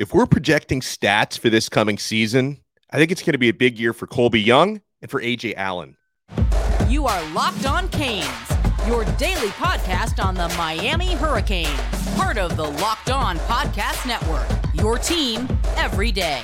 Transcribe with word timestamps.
If 0.00 0.14
we're 0.14 0.24
projecting 0.24 0.80
stats 0.80 1.38
for 1.38 1.50
this 1.50 1.68
coming 1.68 1.98
season, 1.98 2.62
I 2.90 2.96
think 2.96 3.10
it's 3.12 3.20
going 3.20 3.34
to 3.34 3.38
be 3.38 3.50
a 3.50 3.52
big 3.52 3.78
year 3.78 3.92
for 3.92 4.06
Colbie 4.06 4.42
Young 4.42 4.80
and 5.02 5.10
for 5.10 5.20
Ajay 5.20 5.52
Allen. 5.58 5.98
You 6.88 7.06
are 7.06 7.22
Locked 7.34 7.66
On 7.66 7.86
Canes, 7.90 8.26
your 8.86 9.04
daily 9.18 9.48
podcast 9.48 10.24
on 10.24 10.36
the 10.36 10.48
Miami 10.56 11.12
Hurricanes, 11.12 11.78
part 12.16 12.38
of 12.38 12.56
the 12.56 12.64
Locked 12.64 13.10
On 13.10 13.36
Podcast 13.40 14.06
Network. 14.06 14.48
Your 14.72 14.96
team 14.96 15.46
every 15.76 16.12
day. 16.12 16.40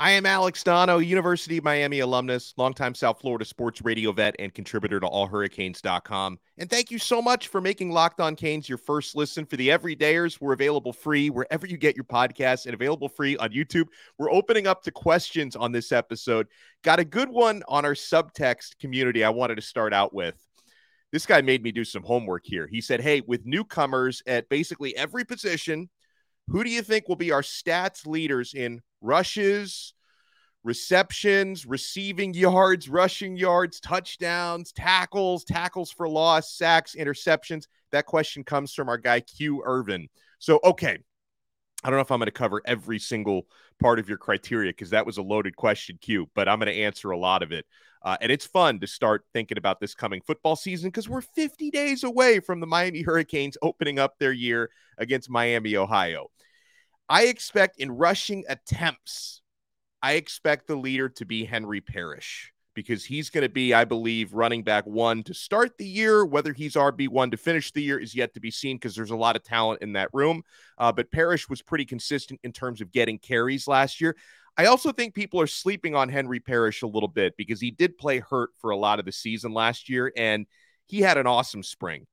I 0.00 0.12
am 0.12 0.24
Alex 0.24 0.64
Donno, 0.64 0.96
University 0.96 1.58
of 1.58 1.64
Miami 1.64 1.98
alumnus, 1.98 2.54
longtime 2.56 2.94
South 2.94 3.20
Florida 3.20 3.44
sports 3.44 3.82
radio 3.82 4.12
vet, 4.12 4.34
and 4.38 4.54
contributor 4.54 4.98
to 4.98 5.06
allhurricanes.com. 5.06 6.38
And 6.56 6.70
thank 6.70 6.90
you 6.90 6.98
so 6.98 7.20
much 7.20 7.48
for 7.48 7.60
making 7.60 7.90
Locked 7.90 8.18
On 8.18 8.34
Canes 8.34 8.66
your 8.66 8.78
first 8.78 9.14
listen. 9.14 9.44
For 9.44 9.56
the 9.56 9.68
everydayers, 9.68 10.40
we're 10.40 10.54
available 10.54 10.94
free 10.94 11.28
wherever 11.28 11.66
you 11.66 11.76
get 11.76 11.96
your 11.96 12.06
podcasts 12.06 12.64
and 12.64 12.72
available 12.72 13.10
free 13.10 13.36
on 13.36 13.50
YouTube. 13.50 13.88
We're 14.16 14.32
opening 14.32 14.66
up 14.66 14.82
to 14.84 14.90
questions 14.90 15.54
on 15.54 15.70
this 15.70 15.92
episode. 15.92 16.46
Got 16.82 16.98
a 16.98 17.04
good 17.04 17.28
one 17.28 17.62
on 17.68 17.84
our 17.84 17.92
subtext 17.92 18.78
community 18.78 19.22
I 19.22 19.28
wanted 19.28 19.56
to 19.56 19.62
start 19.62 19.92
out 19.92 20.14
with. 20.14 20.34
This 21.12 21.26
guy 21.26 21.42
made 21.42 21.62
me 21.62 21.72
do 21.72 21.84
some 21.84 22.04
homework 22.04 22.46
here. 22.46 22.66
He 22.66 22.80
said, 22.80 23.02
Hey, 23.02 23.20
with 23.20 23.44
newcomers 23.44 24.22
at 24.26 24.48
basically 24.48 24.96
every 24.96 25.26
position, 25.26 25.90
who 26.48 26.64
do 26.64 26.70
you 26.70 26.80
think 26.80 27.06
will 27.06 27.16
be 27.16 27.32
our 27.32 27.42
stats 27.42 28.06
leaders 28.06 28.54
in 28.54 28.80
rushes, 29.00 29.94
receptions, 30.62 31.66
receiving 31.66 32.34
yards, 32.34 32.88
rushing 32.88 33.36
yards, 33.36 33.80
touchdowns, 33.80 34.72
tackles, 34.72 35.44
tackles 35.44 35.90
for 35.90 36.08
loss, 36.08 36.52
sacks, 36.52 36.94
interceptions? 36.98 37.66
That 37.92 38.06
question 38.06 38.44
comes 38.44 38.72
from 38.72 38.88
our 38.88 38.98
guy 38.98 39.20
Q 39.20 39.62
Irvin. 39.64 40.08
So, 40.38 40.60
okay, 40.64 40.98
I 41.82 41.88
don't 41.88 41.96
know 41.96 42.02
if 42.02 42.10
I'm 42.10 42.18
going 42.18 42.26
to 42.26 42.32
cover 42.32 42.60
every 42.66 42.98
single 42.98 43.46
part 43.80 43.98
of 43.98 44.08
your 44.08 44.18
criteria 44.18 44.70
because 44.70 44.90
that 44.90 45.06
was 45.06 45.16
a 45.16 45.22
loaded 45.22 45.56
question, 45.56 45.98
Q, 46.00 46.28
but 46.34 46.48
I'm 46.48 46.58
going 46.58 46.72
to 46.72 46.82
answer 46.82 47.10
a 47.10 47.18
lot 47.18 47.42
of 47.42 47.52
it. 47.52 47.64
Uh, 48.02 48.16
and 48.20 48.32
it's 48.32 48.46
fun 48.46 48.80
to 48.80 48.86
start 48.86 49.24
thinking 49.32 49.58
about 49.58 49.80
this 49.80 49.94
coming 49.94 50.20
football 50.22 50.56
season 50.56 50.88
because 50.88 51.08
we're 51.08 51.20
50 51.20 51.70
days 51.70 52.04
away 52.04 52.40
from 52.40 52.60
the 52.60 52.66
Miami 52.66 53.02
Hurricanes 53.02 53.58
opening 53.62 53.98
up 53.98 54.18
their 54.18 54.32
year 54.32 54.70
against 54.98 55.30
Miami, 55.30 55.76
Ohio. 55.76 56.28
I 57.10 57.24
expect 57.24 57.80
in 57.80 57.90
rushing 57.90 58.44
attempts, 58.48 59.42
I 60.00 60.12
expect 60.12 60.68
the 60.68 60.76
leader 60.76 61.08
to 61.08 61.24
be 61.24 61.44
Henry 61.44 61.80
Parrish 61.80 62.52
because 62.72 63.04
he's 63.04 63.30
going 63.30 63.42
to 63.42 63.48
be, 63.48 63.74
I 63.74 63.84
believe, 63.84 64.32
running 64.32 64.62
back 64.62 64.86
one 64.86 65.24
to 65.24 65.34
start 65.34 65.76
the 65.76 65.84
year. 65.84 66.24
Whether 66.24 66.52
he's 66.52 66.74
RB1 66.74 67.32
to 67.32 67.36
finish 67.36 67.72
the 67.72 67.82
year 67.82 67.98
is 67.98 68.14
yet 68.14 68.32
to 68.34 68.40
be 68.40 68.52
seen 68.52 68.76
because 68.76 68.94
there's 68.94 69.10
a 69.10 69.16
lot 69.16 69.34
of 69.34 69.42
talent 69.42 69.82
in 69.82 69.94
that 69.94 70.08
room. 70.12 70.44
Uh, 70.78 70.92
but 70.92 71.10
Parrish 71.10 71.48
was 71.48 71.62
pretty 71.62 71.84
consistent 71.84 72.38
in 72.44 72.52
terms 72.52 72.80
of 72.80 72.92
getting 72.92 73.18
carries 73.18 73.66
last 73.66 74.00
year. 74.00 74.16
I 74.56 74.66
also 74.66 74.92
think 74.92 75.12
people 75.12 75.40
are 75.40 75.48
sleeping 75.48 75.96
on 75.96 76.08
Henry 76.08 76.38
Parrish 76.38 76.82
a 76.82 76.86
little 76.86 77.08
bit 77.08 77.36
because 77.36 77.60
he 77.60 77.72
did 77.72 77.98
play 77.98 78.20
hurt 78.20 78.50
for 78.60 78.70
a 78.70 78.76
lot 78.76 79.00
of 79.00 79.04
the 79.04 79.12
season 79.12 79.52
last 79.52 79.88
year 79.88 80.12
and 80.16 80.46
he 80.86 81.00
had 81.00 81.18
an 81.18 81.26
awesome 81.26 81.64
spring. 81.64 82.06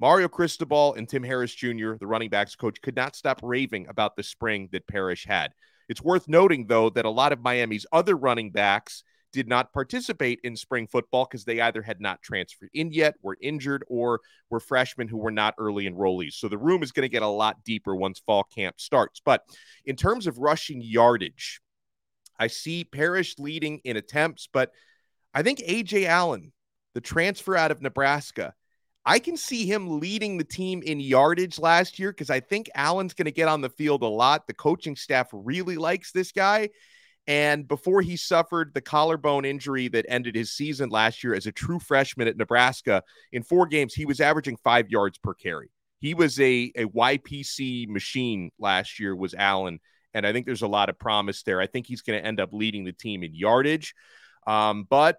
Mario 0.00 0.28
Cristobal 0.28 0.94
and 0.94 1.06
Tim 1.06 1.22
Harris 1.22 1.54
Jr., 1.54 1.94
the 1.94 2.06
running 2.06 2.30
backs 2.30 2.56
coach, 2.56 2.80
could 2.80 2.96
not 2.96 3.14
stop 3.14 3.38
raving 3.42 3.86
about 3.88 4.16
the 4.16 4.22
spring 4.22 4.68
that 4.72 4.86
Parrish 4.86 5.26
had. 5.26 5.52
It's 5.90 6.02
worth 6.02 6.26
noting, 6.26 6.66
though, 6.66 6.88
that 6.90 7.04
a 7.04 7.10
lot 7.10 7.32
of 7.32 7.42
Miami's 7.42 7.84
other 7.92 8.16
running 8.16 8.50
backs 8.50 9.04
did 9.32 9.46
not 9.46 9.72
participate 9.72 10.40
in 10.42 10.56
spring 10.56 10.86
football 10.86 11.24
because 11.24 11.44
they 11.44 11.60
either 11.60 11.82
had 11.82 12.00
not 12.00 12.22
transferred 12.22 12.70
in 12.72 12.92
yet, 12.92 13.14
were 13.22 13.36
injured, 13.42 13.84
or 13.88 14.20
were 14.48 14.58
freshmen 14.58 15.06
who 15.06 15.18
were 15.18 15.30
not 15.30 15.54
early 15.58 15.88
enrollees. 15.88 16.32
So 16.32 16.48
the 16.48 16.58
room 16.58 16.82
is 16.82 16.92
going 16.92 17.04
to 17.04 17.12
get 17.12 17.22
a 17.22 17.28
lot 17.28 17.62
deeper 17.62 17.94
once 17.94 18.20
fall 18.20 18.44
camp 18.44 18.80
starts. 18.80 19.20
But 19.22 19.44
in 19.84 19.96
terms 19.96 20.26
of 20.26 20.38
rushing 20.38 20.80
yardage, 20.80 21.60
I 22.38 22.46
see 22.46 22.84
Parrish 22.84 23.38
leading 23.38 23.80
in 23.84 23.96
attempts, 23.96 24.48
but 24.50 24.72
I 25.34 25.42
think 25.42 25.58
Ajay 25.60 26.06
Allen, 26.06 26.52
the 26.94 27.00
transfer 27.00 27.54
out 27.54 27.70
of 27.70 27.82
Nebraska, 27.82 28.54
I 29.04 29.18
can 29.18 29.36
see 29.36 29.66
him 29.66 29.98
leading 29.98 30.36
the 30.36 30.44
team 30.44 30.82
in 30.82 31.00
yardage 31.00 31.58
last 31.58 31.98
year 31.98 32.12
because 32.12 32.30
I 32.30 32.40
think 32.40 32.68
Allen's 32.74 33.14
going 33.14 33.26
to 33.26 33.32
get 33.32 33.48
on 33.48 33.62
the 33.62 33.70
field 33.70 34.02
a 34.02 34.06
lot. 34.06 34.46
The 34.46 34.54
coaching 34.54 34.94
staff 34.94 35.28
really 35.32 35.76
likes 35.76 36.12
this 36.12 36.32
guy. 36.32 36.70
And 37.26 37.66
before 37.66 38.02
he 38.02 38.16
suffered 38.16 38.72
the 38.74 38.80
collarbone 38.80 39.44
injury 39.44 39.88
that 39.88 40.06
ended 40.08 40.34
his 40.34 40.52
season 40.52 40.90
last 40.90 41.22
year 41.22 41.34
as 41.34 41.46
a 41.46 41.52
true 41.52 41.78
freshman 41.78 42.28
at 42.28 42.36
Nebraska, 42.36 43.02
in 43.32 43.42
four 43.42 43.66
games, 43.66 43.94
he 43.94 44.04
was 44.04 44.20
averaging 44.20 44.56
five 44.64 44.90
yards 44.90 45.18
per 45.18 45.34
carry. 45.34 45.70
He 46.00 46.14
was 46.14 46.40
a, 46.40 46.72
a 46.76 46.84
YPC 46.86 47.88
machine 47.88 48.50
last 48.58 48.98
year, 48.98 49.14
was 49.14 49.34
Allen. 49.34 49.80
And 50.12 50.26
I 50.26 50.32
think 50.32 50.44
there's 50.44 50.62
a 50.62 50.68
lot 50.68 50.88
of 50.88 50.98
promise 50.98 51.42
there. 51.42 51.60
I 51.60 51.66
think 51.66 51.86
he's 51.86 52.02
going 52.02 52.20
to 52.20 52.26
end 52.26 52.40
up 52.40 52.52
leading 52.52 52.84
the 52.84 52.92
team 52.92 53.22
in 53.22 53.34
yardage. 53.34 53.94
Um, 54.46 54.86
but 54.88 55.18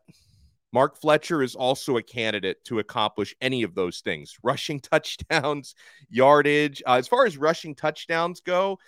Mark 0.73 0.99
Fletcher 0.99 1.43
is 1.43 1.55
also 1.55 1.97
a 1.97 2.03
candidate 2.03 2.63
to 2.65 2.79
accomplish 2.79 3.35
any 3.41 3.63
of 3.63 3.75
those 3.75 3.99
things 3.99 4.35
rushing 4.43 4.79
touchdowns, 4.91 5.75
yardage. 6.09 6.81
Uh, 6.85 6.93
as 6.93 7.07
far 7.07 7.25
as 7.25 7.37
rushing 7.37 7.75
touchdowns 7.75 8.41
go, 8.41 8.79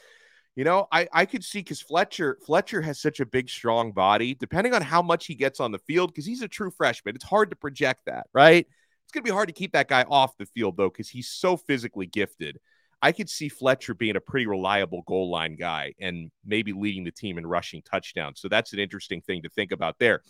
you 0.55 0.63
know, 0.63 0.87
I, 0.91 1.07
I 1.11 1.25
could 1.25 1.43
see 1.43 1.59
because 1.59 1.81
Fletcher 1.81 2.37
Fletcher 2.45 2.81
has 2.81 3.01
such 3.01 3.19
a 3.19 3.25
big, 3.25 3.49
strong 3.49 3.91
body. 3.91 4.35
Depending 4.35 4.73
on 4.73 4.81
how 4.81 5.01
much 5.01 5.25
he 5.25 5.35
gets 5.35 5.59
on 5.59 5.71
the 5.71 5.79
field, 5.79 6.11
because 6.11 6.25
he's 6.25 6.41
a 6.41 6.47
true 6.47 6.71
freshman, 6.71 7.15
it's 7.15 7.25
hard 7.25 7.49
to 7.49 7.55
project 7.55 8.01
that, 8.05 8.27
right? 8.33 8.67
It's 9.03 9.11
going 9.11 9.23
to 9.23 9.29
be 9.29 9.33
hard 9.33 9.49
to 9.49 9.53
keep 9.53 9.73
that 9.73 9.87
guy 9.87 10.03
off 10.03 10.37
the 10.37 10.45
field 10.45 10.77
though, 10.77 10.89
because 10.89 11.09
he's 11.09 11.29
so 11.29 11.57
physically 11.57 12.05
gifted. 12.05 12.59
I 13.01 13.11
could 13.11 13.29
see 13.29 13.49
Fletcher 13.49 13.93
being 13.93 14.15
a 14.15 14.21
pretty 14.21 14.47
reliable 14.47 15.01
goal 15.05 15.29
line 15.29 15.57
guy 15.57 15.93
and 15.99 16.31
maybe 16.45 16.71
leading 16.71 17.03
the 17.03 17.11
team 17.11 17.37
in 17.37 17.45
rushing 17.45 17.81
touchdowns. 17.81 18.39
So 18.39 18.47
that's 18.47 18.71
an 18.71 18.79
interesting 18.79 19.19
thing 19.19 19.41
to 19.41 19.49
think 19.49 19.73
about 19.73 19.99
there. 19.99 20.21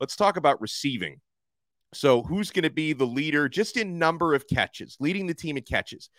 Let's 0.00 0.16
talk 0.16 0.36
about 0.36 0.60
receiving. 0.60 1.20
So, 1.92 2.22
who's 2.22 2.50
going 2.50 2.64
to 2.64 2.70
be 2.70 2.92
the 2.92 3.06
leader 3.06 3.48
just 3.48 3.76
in 3.76 3.98
number 3.98 4.34
of 4.34 4.48
catches, 4.48 4.96
leading 4.98 5.26
the 5.26 5.34
team 5.34 5.56
in 5.56 5.62
catches? 5.62 6.10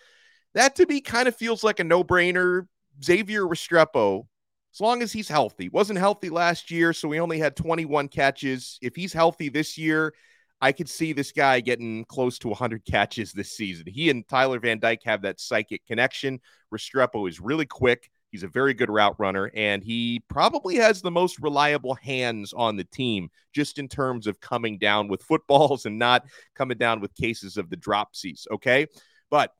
That 0.54 0.76
to 0.78 0.86
me 0.88 1.02
kind 1.02 1.28
of 1.28 1.36
feels 1.36 1.64
like 1.64 1.80
a 1.80 1.84
no 1.84 2.04
brainer. 2.04 2.68
Xavier 3.04 3.42
Restrepo, 3.42 4.26
as 4.74 4.80
long 4.80 5.02
as 5.02 5.12
he's 5.12 5.28
healthy, 5.28 5.68
wasn't 5.68 6.00
healthy 6.00 6.30
last 6.30 6.72
year, 6.72 6.94
so 6.94 7.12
he 7.12 7.20
only 7.20 7.40
had 7.40 7.58
21 7.58 8.08
catches. 8.08 8.80
If 8.82 8.96
he's 8.96 9.12
healthy 9.12 9.50
this 9.50 9.78
year, 9.78 10.14
I 10.62 10.72
could 10.72 10.90
see 10.90 11.12
this 11.12 11.32
guy 11.32 11.60
getting 11.60 12.06
close 12.06 12.40
to 12.40 12.48
100 12.48 12.86
catches 12.86 13.34
this 13.34 13.52
season. 13.52 13.86
He 13.88 14.10
and 14.10 14.28
Tyler 14.28 14.60
Van 14.60 14.80
Dyke 14.80 15.04
have 15.06 15.24
that 15.24 15.42
psychic 15.42 15.86
connection. 15.86 16.40
Restrepo 16.74 17.28
is 17.28 17.42
really 17.42 17.66
quick. 17.66 18.10
He's 18.32 18.44
a 18.44 18.48
very 18.48 18.74
good 18.74 18.90
route 18.90 19.16
runner, 19.18 19.50
and 19.56 19.84
he 19.84 20.24
probably 20.28 20.76
has 20.76 21.02
the 21.02 21.12
most 21.12 21.40
reliable 21.40 21.96
hands 21.96 22.54
on 22.54 22.76
the 22.76 22.84
team, 22.84 23.30
just 23.54 23.80
in 23.80 23.88
terms 23.88 24.28
of 24.28 24.42
coming 24.42 24.78
down 24.78 25.08
with 25.08 25.24
footballs 25.24 25.86
and 25.86 25.98
not 25.98 26.26
coming 26.56 26.78
down 26.78 27.00
with 27.00 27.16
cases 27.16 27.58
of 27.58 27.70
the 27.70 27.78
dropsies. 27.78 28.46
Okay. 28.52 28.88
But 29.30 29.52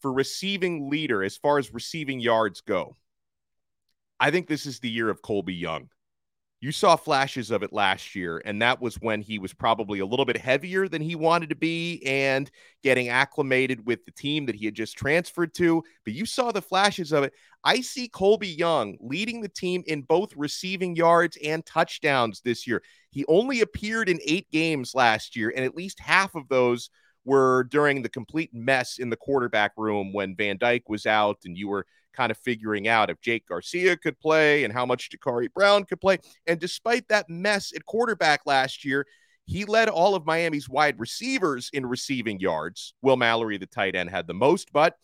for 0.00 0.12
receiving 0.12 0.90
leader, 0.90 1.22
as 1.22 1.36
far 1.36 1.58
as 1.58 1.72
receiving 1.72 2.20
yards 2.20 2.60
go, 2.60 2.96
I 4.18 4.30
think 4.30 4.46
this 4.46 4.66
is 4.66 4.80
the 4.80 4.90
year 4.90 5.08
of 5.08 5.22
Colbie 5.22 5.58
Young. 5.58 5.88
You 6.62 6.70
saw 6.70 6.94
flashes 6.94 7.50
of 7.50 7.64
it 7.64 7.72
last 7.72 8.14
year, 8.14 8.40
and 8.44 8.62
that 8.62 8.80
was 8.80 8.94
when 9.00 9.20
he 9.20 9.40
was 9.40 9.52
probably 9.52 9.98
a 9.98 10.06
little 10.06 10.24
bit 10.24 10.36
heavier 10.36 10.86
than 10.86 11.02
he 11.02 11.16
wanted 11.16 11.48
to 11.48 11.56
be 11.56 12.00
and 12.06 12.48
getting 12.84 13.08
acclimated 13.08 13.84
with 13.84 14.04
the 14.04 14.12
team 14.12 14.46
that 14.46 14.54
he 14.54 14.66
had 14.66 14.76
just 14.76 14.96
transferred 14.96 15.54
to. 15.54 15.82
But 16.04 16.14
you 16.14 16.24
saw 16.24 16.52
the 16.52 16.62
flashes 16.62 17.10
of 17.10 17.24
it. 17.24 17.32
I 17.64 17.80
see 17.80 18.08
Colbie 18.08 18.56
Young 18.56 18.96
leading 19.00 19.40
the 19.40 19.48
team 19.48 19.82
in 19.88 20.02
both 20.02 20.36
receiving 20.36 20.94
yards 20.94 21.36
and 21.44 21.66
touchdowns 21.66 22.40
this 22.42 22.64
year. 22.64 22.80
He 23.10 23.24
only 23.26 23.60
appeared 23.62 24.08
in 24.08 24.20
eight 24.24 24.48
games 24.52 24.94
last 24.94 25.34
year, 25.34 25.52
and 25.56 25.64
at 25.64 25.74
least 25.74 25.98
half 25.98 26.36
of 26.36 26.46
those 26.46 26.90
were 27.24 27.64
during 27.64 28.02
the 28.02 28.08
complete 28.08 28.52
mess 28.52 28.98
in 28.98 29.10
the 29.10 29.16
quarterback 29.16 29.72
room 29.76 30.12
when 30.12 30.34
Van 30.36 30.58
Dyke 30.58 30.88
was 30.88 31.06
out 31.06 31.38
and 31.44 31.56
you 31.56 31.68
were 31.68 31.86
kind 32.12 32.30
of 32.30 32.38
figuring 32.38 32.88
out 32.88 33.10
if 33.10 33.20
Jake 33.20 33.46
Garcia 33.46 33.96
could 33.96 34.18
play 34.20 34.64
and 34.64 34.72
how 34.72 34.84
much 34.84 35.10
Jacurri 35.10 35.52
Brown 35.52 35.84
could 35.84 36.00
play. 36.00 36.18
And 36.46 36.60
despite 36.60 37.08
that 37.08 37.28
mess 37.28 37.72
at 37.74 37.86
quarterback 37.86 38.42
last 38.44 38.84
year, 38.84 39.06
he 39.46 39.64
led 39.64 39.88
all 39.88 40.14
of 40.14 40.26
Miami's 40.26 40.68
wide 40.68 41.00
receivers 41.00 41.70
in 41.72 41.86
receiving 41.86 42.38
yards. 42.38 42.94
Will 43.02 43.16
Mallory, 43.16 43.58
the 43.58 43.66
tight 43.66 43.96
end, 43.96 44.10
had 44.10 44.26
the 44.26 44.34
most, 44.34 44.72
but 44.72 44.96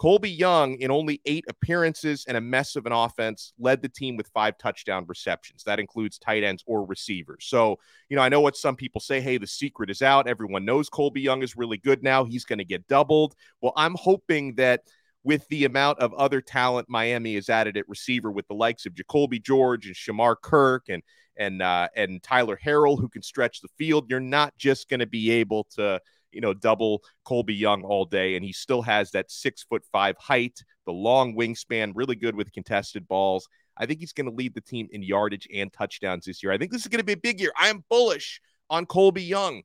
Colbie 0.00 0.36
Young, 0.36 0.76
in 0.76 0.90
only 0.90 1.20
eight 1.26 1.44
appearances 1.48 2.24
and 2.26 2.36
a 2.36 2.40
mess 2.40 2.74
of 2.74 2.86
an 2.86 2.92
offense, 2.92 3.52
led 3.58 3.82
the 3.82 3.88
team 3.88 4.16
with 4.16 4.28
five 4.28 4.56
touchdown 4.56 5.04
receptions. 5.06 5.62
That 5.64 5.78
includes 5.78 6.18
tight 6.18 6.42
ends 6.42 6.64
or 6.66 6.86
receivers. 6.86 7.44
So, 7.46 7.78
you 8.08 8.16
know, 8.16 8.22
I 8.22 8.30
know 8.30 8.40
what 8.40 8.56
some 8.56 8.76
people 8.76 9.02
say 9.02 9.20
hey, 9.20 9.36
the 9.36 9.46
secret 9.46 9.90
is 9.90 10.00
out. 10.00 10.26
Everyone 10.26 10.64
knows 10.64 10.88
Colbie 10.88 11.22
Young 11.22 11.42
is 11.42 11.54
really 11.54 11.76
good 11.76 12.02
now. 12.02 12.24
He's 12.24 12.46
going 12.46 12.60
to 12.60 12.64
get 12.64 12.88
doubled. 12.88 13.34
Well, 13.60 13.74
I'm 13.76 13.94
hoping 13.94 14.54
that 14.54 14.84
with 15.22 15.46
the 15.48 15.66
amount 15.66 15.98
of 15.98 16.14
other 16.14 16.40
talent 16.40 16.88
Miami 16.88 17.34
has 17.34 17.50
added 17.50 17.76
at 17.76 17.86
receiver 17.86 18.30
with 18.30 18.48
the 18.48 18.54
likes 18.54 18.86
of 18.86 18.94
Jacolby 18.94 19.42
George 19.42 19.86
and 19.86 19.94
Shamar 19.94 20.36
Kirk 20.40 20.84
and 20.88 21.02
and 21.36 21.60
uh, 21.60 21.88
and 21.94 22.22
Tyler 22.22 22.58
Harrell 22.62 22.98
who 22.98 23.08
can 23.08 23.22
stretch 23.22 23.60
the 23.60 23.68
field. 23.76 24.06
You're 24.08 24.20
not 24.20 24.56
just 24.56 24.88
going 24.88 25.00
to 25.00 25.06
be 25.06 25.30
able 25.30 25.64
to 25.76 26.00
you 26.32 26.40
know 26.40 26.54
double 26.54 27.02
Colbie 27.26 27.58
Young 27.58 27.82
all 27.82 28.04
day, 28.04 28.36
and 28.36 28.44
he 28.44 28.52
still 28.52 28.82
has 28.82 29.10
that 29.12 29.30
six 29.30 29.62
foot 29.62 29.84
five 29.92 30.16
height, 30.18 30.62
the 30.86 30.92
long 30.92 31.34
wingspan, 31.36 31.92
really 31.94 32.16
good 32.16 32.34
with 32.34 32.52
contested 32.52 33.06
balls. 33.08 33.48
I 33.76 33.86
think 33.86 34.00
he's 34.00 34.12
going 34.12 34.28
to 34.28 34.34
lead 34.34 34.54
the 34.54 34.60
team 34.60 34.88
in 34.92 35.02
yardage 35.02 35.48
and 35.54 35.72
touchdowns 35.72 36.26
this 36.26 36.42
year. 36.42 36.52
I 36.52 36.58
think 36.58 36.70
this 36.70 36.82
is 36.82 36.88
going 36.88 36.98
to 37.00 37.04
be 37.04 37.14
a 37.14 37.16
big 37.16 37.40
year. 37.40 37.52
I 37.58 37.68
am 37.68 37.84
bullish 37.88 38.40
on 38.68 38.86
Colbie 38.86 39.26
Young. 39.26 39.62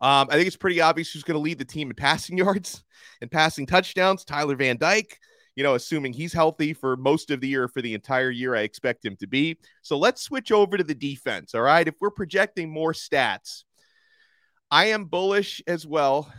Um, 0.00 0.28
I 0.30 0.34
think 0.34 0.46
it's 0.46 0.56
pretty 0.56 0.80
obvious 0.80 1.10
who's 1.10 1.22
going 1.22 1.36
to 1.36 1.42
lead 1.42 1.58
the 1.58 1.64
team 1.64 1.88
in 1.88 1.96
passing 1.96 2.36
yards 2.38 2.84
and 3.20 3.30
passing 3.30 3.66
touchdowns. 3.66 4.24
Tyler 4.24 4.56
Van 4.56 4.76
Dyke, 4.76 5.18
you 5.54 5.62
know, 5.62 5.74
assuming 5.74 6.12
he's 6.12 6.32
healthy 6.32 6.74
for 6.74 6.96
most 6.96 7.30
of 7.30 7.40
the 7.40 7.48
year, 7.48 7.68
for 7.68 7.80
the 7.80 7.94
entire 7.94 8.30
year, 8.30 8.54
I 8.54 8.60
expect 8.60 9.04
him 9.04 9.16
to 9.20 9.26
be. 9.26 9.56
So 9.82 9.96
let's 9.96 10.22
switch 10.22 10.52
over 10.52 10.76
to 10.76 10.84
the 10.84 10.94
defense. 10.94 11.54
All 11.54 11.62
right. 11.62 11.86
If 11.86 11.94
we're 12.00 12.10
projecting 12.10 12.70
more 12.70 12.92
stats, 12.92 13.64
I 14.70 14.86
am 14.86 15.04
bullish 15.04 15.62
as 15.66 15.86
well 15.86 16.32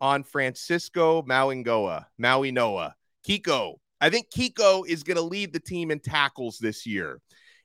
on 0.00 0.22
Francisco 0.22 1.22
Mauigoa, 1.22 2.06
Maui 2.18 2.52
Noah, 2.52 2.94
Kiko. 3.26 3.76
I 4.00 4.10
think 4.10 4.26
Kiko 4.30 4.86
is 4.86 5.02
going 5.02 5.16
to 5.16 5.22
lead 5.22 5.52
the 5.52 5.60
team 5.60 5.90
in 5.90 6.00
tackles 6.00 6.58
this 6.58 6.86
year. 6.86 7.20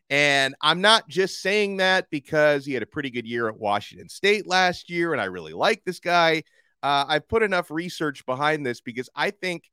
And 0.09 0.53
I'm 0.61 0.81
not 0.81 1.07
just 1.09 1.41
saying 1.41 1.77
that 1.77 2.07
because 2.11 2.65
he 2.65 2.73
had 2.73 2.83
a 2.83 2.87
pretty 2.87 3.09
good 3.09 3.25
year 3.25 3.49
at 3.49 3.59
Washington 3.59 4.07
State 4.07 4.47
last 4.47 4.89
year, 4.89 5.13
and 5.13 5.21
I 5.21 5.25
really 5.25 5.53
like 5.53 5.83
this 5.83 5.99
guy. 5.99 6.43
Uh, 6.83 7.05
I've 7.07 7.27
put 7.27 7.41
enough 7.41 7.71
research 7.71 8.25
behind 8.25 8.65
this 8.65 8.81
because 8.81 9.09
I 9.15 9.31
think 9.31 9.63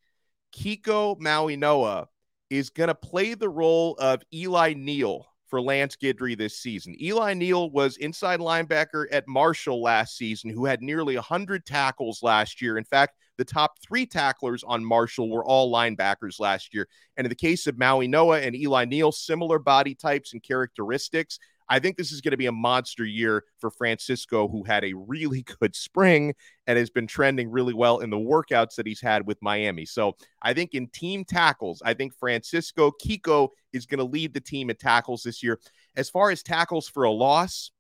Kiko 0.57 1.19
Mauigoa 1.21 2.07
is 2.49 2.71
going 2.71 2.89
to 2.89 2.95
play 2.95 3.35
the 3.35 3.49
role 3.49 3.95
of 3.99 4.23
Eli 4.33 4.75
Neal 4.75 5.27
for 5.53 5.61
Lance 5.61 5.97
Guidry 6.03 6.35
this 6.35 6.57
season. 6.57 6.97
Eli 6.99 7.35
Neal 7.35 7.69
was 7.69 7.99
inside 7.99 8.41
linebacker 8.41 9.05
at 9.13 9.29
Marshall 9.29 9.83
last 9.83 10.17
season, 10.17 10.49
who 10.49 10.65
had 10.65 10.81
nearly 10.81 11.15
100 11.15 11.67
tackles 11.67 12.23
last 12.23 12.63
year. 12.63 12.79
In 12.79 12.85
fact, 12.85 13.19
the 13.37 13.45
top 13.45 13.79
three 13.87 14.07
tacklers 14.07 14.65
on 14.65 14.83
Marshall 14.83 15.29
were 15.29 15.45
all 15.45 15.71
linebackers 15.71 16.41
last 16.41 16.73
year. 16.73 16.89
And 17.19 17.27
in 17.27 17.29
the 17.29 17.35
case 17.35 17.67
of 17.67 17.77
Mauigoa 17.77 18.47
and 18.47 18.57
Eli 18.57 18.87
Neal, 18.87 19.13
similar 19.13 19.59
body 19.59 19.95
types 19.95 20.33
and 20.33 20.43
characteristics. 20.43 21.39
I 21.69 21.79
think 21.79 21.97
this 21.97 22.13
is 22.13 22.21
going 22.21 22.33
to 22.33 22.37
be 22.37 22.47
a 22.47 22.53
monster 22.53 23.05
year 23.05 23.45
for 23.59 23.71
Francisco, 23.71 24.49
who 24.49 24.65
had 24.65 24.85
a 24.85 24.93
really 24.95 25.45
good 25.61 25.75
spring 25.75 26.35
and 26.67 26.79
has 26.79 26.91
been 26.91 27.07
trending 27.07 27.51
really 27.51 27.75
well 27.75 28.01
in 28.01 28.11
the 28.11 28.17
workouts 28.17 28.77
that 28.77 28.87
he's 28.87 29.01
had 29.01 29.27
with 29.27 29.39
Miami. 29.43 29.85
So 29.85 30.17
I 30.41 30.55
think 30.55 30.75
in 30.75 30.89
team 30.89 31.25
tackles, 31.25 31.83
I 31.85 31.95
think 31.95 32.15
Francisco 32.15 32.93
Kiko 33.05 33.49
is 33.73 33.87
going 33.87 33.99
to 33.99 34.05
lead 34.05 34.35
the 34.35 34.41
team 34.41 34.71
in 34.71 34.77
tackles 34.77 35.23
this 35.23 35.43
year. 35.43 35.59
As 35.97 36.11
far 36.11 36.31
as 36.31 36.43
tackles 36.43 36.89
for 36.89 37.05
a 37.05 37.11
loss, 37.11 37.71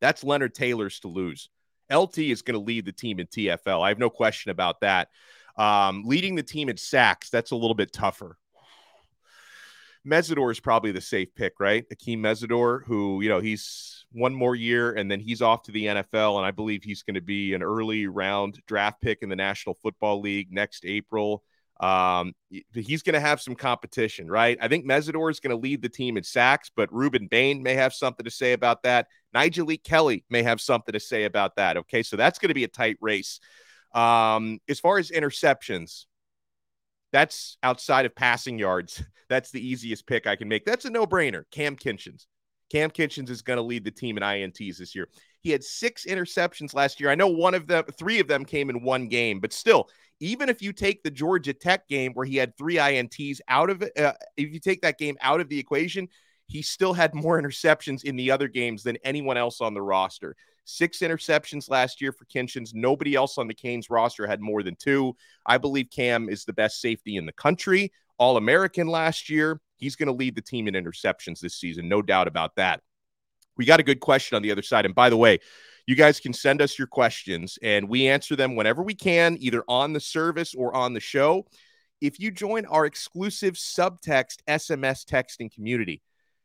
that's 0.00 0.24
Leonard 0.24 0.54
Taylor's 0.54 1.00
to 1.00 1.08
lose. 1.08 1.48
LT 1.92 2.18
is 2.18 2.42
going 2.42 2.58
to 2.58 2.64
lead 2.64 2.84
the 2.84 2.92
team 2.92 3.20
in 3.20 3.26
TFL. 3.26 3.84
I 3.84 3.88
have 3.88 3.98
no 3.98 4.10
question 4.10 4.50
about 4.50 4.80
that. 4.80 5.08
Um, 5.56 6.02
leading 6.04 6.34
the 6.34 6.42
team 6.42 6.68
in 6.68 6.76
sacks, 6.76 7.30
that's 7.30 7.52
a 7.52 7.56
little 7.56 7.74
bit 7.74 7.92
tougher. 7.92 8.36
Mesidor 10.06 10.50
is 10.50 10.60
probably 10.60 10.92
the 10.92 11.00
safe 11.00 11.34
pick, 11.34 11.54
right? 11.58 11.84
Akeem 11.90 12.18
Mesidor, 12.18 12.84
who, 12.84 13.20
you 13.20 13.28
know, 13.28 13.40
he's 13.40 14.04
one 14.12 14.34
more 14.34 14.54
year 14.54 14.92
and 14.92 15.10
then 15.10 15.20
he's 15.20 15.42
off 15.42 15.62
to 15.64 15.72
the 15.72 15.86
NFL. 15.86 16.36
And 16.36 16.46
I 16.46 16.52
believe 16.52 16.84
he's 16.84 17.02
going 17.02 17.14
to 17.14 17.20
be 17.20 17.54
an 17.54 17.62
early 17.62 18.06
round 18.06 18.60
draft 18.66 19.00
pick 19.00 19.18
in 19.22 19.28
the 19.28 19.36
National 19.36 19.74
Football 19.74 20.20
League 20.20 20.52
next 20.52 20.84
April. 20.84 21.42
Um, 21.78 22.32
he's 22.72 23.02
going 23.02 23.14
to 23.14 23.20
have 23.20 23.40
some 23.40 23.54
competition, 23.54 24.30
right? 24.30 24.56
I 24.62 24.68
think 24.68 24.86
Mesidor 24.86 25.30
is 25.30 25.40
going 25.40 25.50
to 25.50 25.56
lead 25.56 25.82
the 25.82 25.90
team 25.90 26.16
in 26.16 26.22
sacks, 26.22 26.70
but 26.74 26.90
Rueben 26.90 27.28
Bain 27.28 27.62
may 27.62 27.74
have 27.74 27.92
something 27.92 28.24
to 28.24 28.30
say 28.30 28.54
about 28.54 28.84
that. 28.84 29.08
Nyjalik 29.34 29.82
Kelly 29.82 30.24
may 30.30 30.42
have 30.42 30.60
something 30.60 30.94
to 30.94 31.00
say 31.00 31.24
about 31.24 31.56
that. 31.56 31.76
Okay, 31.76 32.02
so 32.02 32.16
that's 32.16 32.38
going 32.38 32.48
to 32.48 32.54
be 32.54 32.64
a 32.64 32.68
tight 32.68 32.96
race. 33.02 33.40
Um, 33.92 34.58
as 34.68 34.80
far 34.80 34.98
as 34.98 35.10
interceptions, 35.10 36.06
that's 37.16 37.56
outside 37.62 38.04
of 38.04 38.14
passing 38.14 38.58
yards. 38.58 39.02
That's 39.28 39.50
the 39.50 39.66
easiest 39.66 40.06
pick 40.06 40.28
I 40.28 40.36
can 40.36 40.46
make. 40.46 40.64
That's 40.64 40.84
a 40.84 40.90
no 40.90 41.04
brainer. 41.04 41.42
Cam 41.50 41.74
Kinchens. 41.74 42.26
Cam 42.70 42.90
Kinchens 42.90 43.28
is 43.28 43.42
going 43.42 43.56
to 43.56 43.62
lead 43.62 43.84
the 43.84 43.90
team 43.90 44.16
in 44.16 44.22
INTs 44.22 44.78
this 44.78 44.94
year. 44.94 45.08
He 45.40 45.50
had 45.50 45.64
six 45.64 46.06
interceptions 46.06 46.74
last 46.74 47.00
year. 47.00 47.10
I 47.10 47.16
know 47.16 47.26
one 47.26 47.54
of 47.54 47.66
them, 47.66 47.82
three 47.98 48.20
of 48.20 48.28
them 48.28 48.44
came 48.44 48.70
in 48.70 48.84
one 48.84 49.08
game, 49.08 49.40
but 49.40 49.52
still, 49.52 49.88
even 50.20 50.48
if 50.48 50.62
you 50.62 50.72
take 50.72 51.02
the 51.02 51.10
Georgia 51.10 51.52
Tech 51.52 51.88
game 51.88 52.12
where 52.12 52.24
he 52.24 52.36
had 52.36 52.56
three 52.56 52.76
INTs 52.76 53.40
out 53.48 53.68
of 53.68 53.82
it, 53.82 53.98
uh, 53.98 54.12
if 54.36 54.52
you 54.52 54.60
take 54.60 54.82
that 54.82 54.96
game 54.96 55.16
out 55.20 55.40
of 55.40 55.48
the 55.48 55.58
equation, 55.58 56.06
he 56.46 56.62
still 56.62 56.92
had 56.92 57.12
more 57.12 57.40
interceptions 57.42 58.04
in 58.04 58.14
the 58.14 58.30
other 58.30 58.46
games 58.46 58.84
than 58.84 58.96
anyone 59.02 59.36
else 59.36 59.60
on 59.60 59.74
the 59.74 59.82
roster. 59.82 60.36
Six 60.68 60.98
interceptions 60.98 61.70
last 61.70 62.00
year 62.00 62.10
for 62.10 62.24
Kinchens. 62.24 62.74
Nobody 62.74 63.14
else 63.14 63.38
on 63.38 63.46
the 63.46 63.54
Canes 63.54 63.88
roster 63.88 64.26
had 64.26 64.40
more 64.40 64.64
than 64.64 64.74
two. 64.74 65.16
I 65.46 65.58
believe 65.58 65.90
Cam 65.90 66.28
is 66.28 66.44
the 66.44 66.52
best 66.52 66.80
safety 66.80 67.16
in 67.16 67.24
the 67.24 67.32
country. 67.32 67.92
All 68.18 68.36
American 68.36 68.88
last 68.88 69.30
year. 69.30 69.60
He's 69.76 69.94
going 69.94 70.08
to 70.08 70.12
lead 70.12 70.34
the 70.34 70.42
team 70.42 70.66
in 70.66 70.74
interceptions 70.74 71.38
this 71.38 71.54
season. 71.54 71.88
No 71.88 72.02
doubt 72.02 72.26
about 72.26 72.56
that. 72.56 72.82
We 73.56 73.64
got 73.64 73.78
a 73.78 73.84
good 73.84 74.00
question 74.00 74.34
on 74.34 74.42
the 74.42 74.50
other 74.50 74.62
side. 74.62 74.86
And 74.86 74.94
by 74.94 75.08
the 75.08 75.16
way, 75.16 75.38
you 75.86 75.94
guys 75.94 76.18
can 76.18 76.32
send 76.32 76.60
us 76.60 76.76
your 76.76 76.88
questions 76.88 77.58
and 77.62 77.88
we 77.88 78.08
answer 78.08 78.34
them 78.34 78.56
whenever 78.56 78.82
we 78.82 78.94
can, 78.94 79.36
either 79.38 79.62
on 79.68 79.92
the 79.92 80.00
service 80.00 80.52
or 80.52 80.74
on 80.74 80.94
the 80.94 81.00
show. 81.00 81.46
If 82.00 82.18
you 82.18 82.32
join 82.32 82.66
our 82.66 82.86
exclusive 82.86 83.54
subtext 83.54 84.38
SMS 84.48 85.04
texting 85.04 85.54
community, 85.54 86.02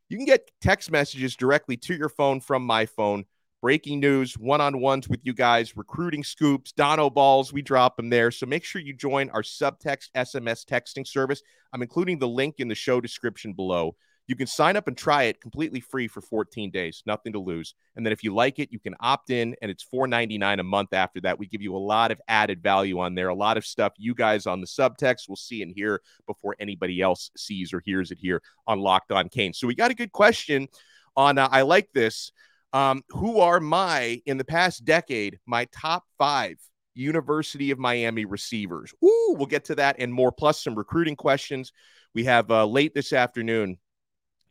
you 0.09 0.17
can 0.17 0.27
get 0.27 0.51
text 0.61 0.91
messages 0.91 1.35
directly 1.35 1.75
to 1.77 1.95
your 1.95 2.09
phone 2.09 2.39
from 2.39 2.63
my 2.63 2.85
phone. 2.85 3.25
Breaking 3.61 3.99
news, 3.99 4.39
one 4.39 4.59
on 4.59 4.81
ones 4.81 5.07
with 5.07 5.19
you 5.23 5.33
guys, 5.33 5.77
recruiting 5.77 6.23
scoops, 6.23 6.71
Donno 6.71 7.11
balls, 7.11 7.53
we 7.53 7.61
drop 7.61 7.95
them 7.95 8.09
there. 8.09 8.31
So 8.31 8.47
make 8.47 8.63
sure 8.63 8.81
you 8.81 8.93
join 8.93 9.29
our 9.29 9.43
subtext 9.43 10.09
SMS 10.15 10.65
texting 10.65 11.05
service. 11.05 11.43
I'm 11.71 11.83
including 11.83 12.17
the 12.17 12.27
link 12.27 12.55
in 12.57 12.67
the 12.67 12.75
show 12.75 12.99
description 12.99 13.53
below. 13.53 13.95
You 14.27 14.35
can 14.35 14.47
sign 14.47 14.77
up 14.77 14.87
and 14.87 14.97
try 14.97 15.23
it 15.23 15.41
completely 15.41 15.79
free 15.79 16.07
for 16.07 16.21
14 16.21 16.71
days, 16.71 17.03
nothing 17.05 17.33
to 17.33 17.39
lose. 17.39 17.75
And 17.95 18.05
then 18.05 18.13
if 18.13 18.23
you 18.23 18.33
like 18.33 18.59
it, 18.59 18.71
you 18.71 18.79
can 18.79 18.95
opt 18.99 19.29
in 19.29 19.55
and 19.61 19.69
it's 19.69 19.85
$4.99 19.85 20.59
a 20.59 20.63
month 20.63 20.93
after 20.93 21.21
that. 21.21 21.37
We 21.37 21.47
give 21.47 21.61
you 21.61 21.75
a 21.75 21.77
lot 21.77 22.11
of 22.11 22.21
added 22.27 22.63
value 22.63 22.99
on 22.99 23.13
there, 23.13 23.27
a 23.27 23.35
lot 23.35 23.57
of 23.57 23.65
stuff 23.65 23.93
you 23.97 24.15
guys 24.15 24.47
on 24.47 24.61
the 24.61 24.67
subtext 24.67 25.27
will 25.27 25.35
see 25.35 25.61
and 25.61 25.71
hear 25.71 26.01
before 26.27 26.55
anybody 26.59 27.01
else 27.01 27.29
sees 27.35 27.73
or 27.73 27.81
hears 27.81 28.09
it 28.09 28.19
here 28.19 28.41
on 28.65 28.79
Locked 28.79 29.11
On 29.11 29.27
Kane. 29.29 29.53
So 29.53 29.67
we 29.67 29.75
got 29.75 29.91
a 29.91 29.95
good 29.95 30.11
question 30.11 30.67
on 31.15 31.37
uh, 31.37 31.49
I 31.51 31.63
like 31.63 31.89
this. 31.93 32.31
Um, 32.73 33.03
who 33.09 33.39
are 33.39 33.59
my, 33.59 34.21
in 34.25 34.37
the 34.37 34.45
past 34.45 34.85
decade, 34.85 35.39
my 35.45 35.65
top 35.73 36.03
five 36.17 36.57
University 36.93 37.71
of 37.71 37.79
Miami 37.79 38.25
receivers? 38.25 38.93
Ooh, 39.03 39.35
we'll 39.37 39.45
get 39.47 39.65
to 39.65 39.75
that 39.75 39.97
and 39.99 40.13
more, 40.13 40.31
plus 40.31 40.63
some 40.63 40.75
recruiting 40.75 41.15
questions. 41.15 41.73
We 42.13 42.25
have 42.25 42.49
uh, 42.49 42.65
late 42.65 42.93
this 42.93 43.13
afternoon 43.13 43.77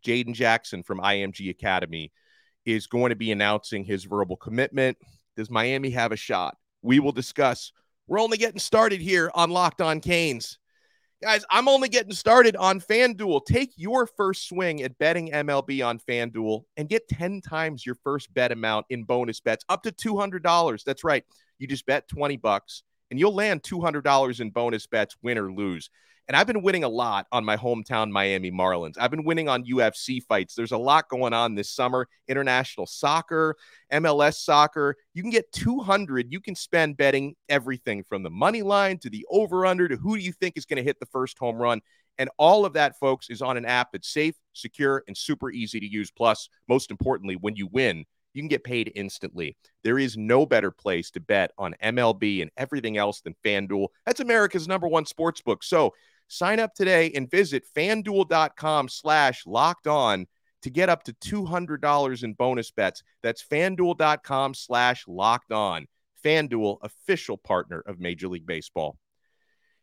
Jayden 0.04 0.34
Jackson 0.34 0.82
from 0.82 1.00
IMG 1.00 1.50
Academy 1.50 2.12
is 2.64 2.86
going 2.86 3.10
to 3.10 3.16
be 3.16 3.32
announcing 3.32 3.84
his 3.84 4.04
verbal 4.04 4.36
commitment. 4.36 4.98
Does 5.36 5.50
Miami 5.50 5.90
have 5.90 6.12
a 6.12 6.16
shot? 6.16 6.56
We 6.82 7.00
will 7.00 7.12
discuss. 7.12 7.72
We're 8.06 8.20
only 8.20 8.38
getting 8.38 8.60
started 8.60 9.00
here 9.00 9.30
on 9.34 9.50
Locked 9.50 9.80
On 9.80 10.00
Canes. 10.00 10.58
Guys, 11.22 11.44
I'm 11.50 11.68
only 11.68 11.90
getting 11.90 12.14
started 12.14 12.56
on 12.56 12.80
FanDuel. 12.80 13.44
Take 13.44 13.74
your 13.76 14.06
first 14.06 14.48
swing 14.48 14.82
at 14.82 14.96
betting 14.96 15.30
MLB 15.32 15.86
on 15.86 15.98
FanDuel 15.98 16.62
and 16.78 16.88
get 16.88 17.08
10 17.08 17.42
times 17.42 17.84
your 17.84 17.96
first 17.96 18.32
bet 18.32 18.52
amount 18.52 18.86
in 18.88 19.04
bonus 19.04 19.38
bets 19.38 19.62
up 19.68 19.82
to 19.82 19.92
$200. 19.92 20.82
That's 20.82 21.04
right. 21.04 21.22
You 21.58 21.66
just 21.66 21.84
bet 21.84 22.08
20 22.08 22.38
bucks 22.38 22.84
and 23.10 23.20
you'll 23.20 23.34
land 23.34 23.62
$200 23.62 24.40
in 24.40 24.48
bonus 24.48 24.86
bets, 24.86 25.14
win 25.22 25.36
or 25.36 25.52
lose. 25.52 25.90
And 26.30 26.36
I've 26.36 26.46
been 26.46 26.62
winning 26.62 26.84
a 26.84 26.88
lot 26.88 27.26
on 27.32 27.44
my 27.44 27.56
hometown 27.56 28.08
Miami 28.08 28.52
Marlins. 28.52 28.94
I've 29.00 29.10
been 29.10 29.24
winning 29.24 29.48
on 29.48 29.64
UFC 29.64 30.22
fights. 30.22 30.54
There's 30.54 30.70
a 30.70 30.78
lot 30.78 31.08
going 31.08 31.32
on 31.32 31.56
this 31.56 31.72
summer 31.72 32.06
international 32.28 32.86
soccer, 32.86 33.56
MLS 33.92 34.34
soccer. 34.34 34.94
You 35.12 35.22
can 35.22 35.32
get 35.32 35.50
200. 35.50 36.30
You 36.30 36.38
can 36.38 36.54
spend 36.54 36.96
betting 36.96 37.34
everything 37.48 38.04
from 38.04 38.22
the 38.22 38.30
money 38.30 38.62
line 38.62 38.98
to 38.98 39.10
the 39.10 39.26
over 39.28 39.66
under 39.66 39.88
to 39.88 39.96
who 39.96 40.16
do 40.16 40.22
you 40.22 40.30
think 40.30 40.56
is 40.56 40.66
going 40.66 40.76
to 40.76 40.84
hit 40.84 41.00
the 41.00 41.06
first 41.06 41.36
home 41.36 41.56
run. 41.56 41.80
And 42.16 42.30
all 42.38 42.64
of 42.64 42.74
that, 42.74 42.96
folks, 43.00 43.28
is 43.28 43.42
on 43.42 43.56
an 43.56 43.64
app 43.64 43.90
that's 43.90 44.12
safe, 44.12 44.36
secure, 44.52 45.02
and 45.08 45.18
super 45.18 45.50
easy 45.50 45.80
to 45.80 45.86
use. 45.86 46.12
Plus, 46.12 46.48
most 46.68 46.92
importantly, 46.92 47.34
when 47.34 47.56
you 47.56 47.66
win, 47.72 48.04
you 48.34 48.42
can 48.42 48.48
get 48.48 48.62
paid 48.62 48.92
instantly. 48.94 49.56
There 49.82 49.98
is 49.98 50.16
no 50.16 50.46
better 50.46 50.70
place 50.70 51.10
to 51.10 51.20
bet 51.20 51.50
on 51.58 51.74
MLB 51.82 52.42
and 52.42 52.52
everything 52.56 52.96
else 52.96 53.20
than 53.20 53.34
FanDuel. 53.44 53.88
That's 54.06 54.20
America's 54.20 54.68
number 54.68 54.86
one 54.86 55.06
sports 55.06 55.40
book. 55.40 55.64
So 55.64 55.94
Sign 56.32 56.60
up 56.60 56.74
today 56.74 57.10
and 57.16 57.28
visit 57.28 57.64
fanduel.com 57.76 58.88
slash 58.88 59.44
locked 59.46 59.88
on 59.88 60.28
to 60.62 60.70
get 60.70 60.88
up 60.88 61.02
to 61.02 61.12
$200 61.14 62.22
in 62.22 62.34
bonus 62.34 62.70
bets. 62.70 63.02
That's 63.20 63.42
fanduel.com 63.42 64.54
slash 64.54 65.04
locked 65.08 65.50
on. 65.50 65.86
FanDuel, 66.24 66.78
official 66.82 67.36
partner 67.36 67.80
of 67.80 67.98
Major 67.98 68.28
League 68.28 68.46
Baseball. 68.46 68.96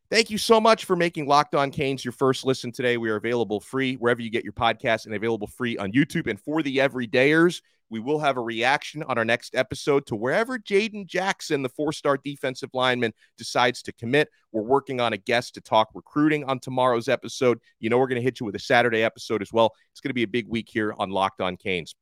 Thank 0.10 0.30
you 0.30 0.38
so 0.38 0.62
much 0.62 0.86
for 0.86 0.96
making 0.96 1.28
Locked 1.28 1.54
On 1.54 1.70
Canes 1.70 2.06
your 2.06 2.14
first 2.14 2.46
listen 2.46 2.72
today. 2.72 2.96
We 2.96 3.10
are 3.10 3.18
available 3.18 3.60
free 3.60 3.96
wherever 3.96 4.22
you 4.22 4.30
get 4.30 4.46
your 4.46 4.54
podcast 4.54 5.06
and 5.06 5.14
available 5.14 5.48
free 5.48 5.78
on 5.78 5.92
YouTube. 5.92 6.28
And 6.28 6.40
for 6.40 6.64
the 6.64 6.78
everydayers, 6.78 7.62
we 7.90 8.00
will 8.00 8.20
have 8.20 8.38
a 8.38 8.42
reaction 8.42 9.04
on 9.04 9.18
our 9.18 9.26
next 9.26 9.56
episode 9.56 10.06
to 10.08 10.16
wherever 10.16 10.60
Jayden 10.60 11.06
Jackson, 11.06 11.62
the 11.62 11.70
four 11.70 11.92
star 11.94 12.18
defensive 12.18 12.70
lineman, 12.74 13.14
decides 13.38 13.82
to 13.84 13.94
commit. 13.94 14.30
We're 14.52 14.64
working 14.64 15.00
on 15.00 15.14
a 15.14 15.18
guest 15.18 15.54
to 15.56 15.62
talk 15.62 15.90
recruiting 15.94 16.44
on 16.44 16.60
tomorrow's 16.60 17.08
episode. 17.08 17.60
You 17.80 17.90
know, 17.90 17.98
we're 17.98 18.08
going 18.08 18.22
to 18.22 18.26
hit 18.26 18.40
you 18.40 18.46
with 18.46 18.56
a 18.56 18.60
Saturday 18.60 19.04
episode 19.04 19.42
as 19.42 19.54
well. 19.54 19.74
It's 19.92 20.02
going 20.02 20.10
to 20.10 20.16
be 20.16 20.24
a 20.24 20.28
big 20.28 20.48
week 20.48 20.70
here 20.70 20.94
on 20.98 21.10
Locked 21.10 21.42
On 21.42 21.56
Canes. 21.56 21.96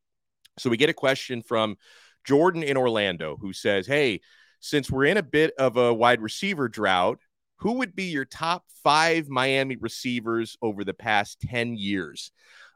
So 0.57 0.69
we 0.69 0.77
get 0.77 0.89
a 0.89 0.93
question 0.93 1.41
from 1.41 1.77
Jordan 2.23 2.63
in 2.63 2.77
Orlando 2.77 3.37
who 3.39 3.53
says, 3.53 3.85
Hey, 3.85 4.21
since 4.59 4.89
we're 4.89 5.05
in 5.05 5.17
a 5.17 5.23
bit 5.23 5.53
of 5.59 5.77
a 5.77 5.93
wide 5.93 6.21
receiver 6.21 6.67
drought, 6.67 7.19
who 7.57 7.73
would 7.73 7.95
be 7.95 8.05
your 8.05 8.25
top 8.25 8.65
five 8.83 9.29
Miami 9.29 9.75
receivers 9.75 10.57
over 10.61 10.83
the 10.83 10.93
past 10.93 11.39
10 11.41 11.75
years? 11.75 12.31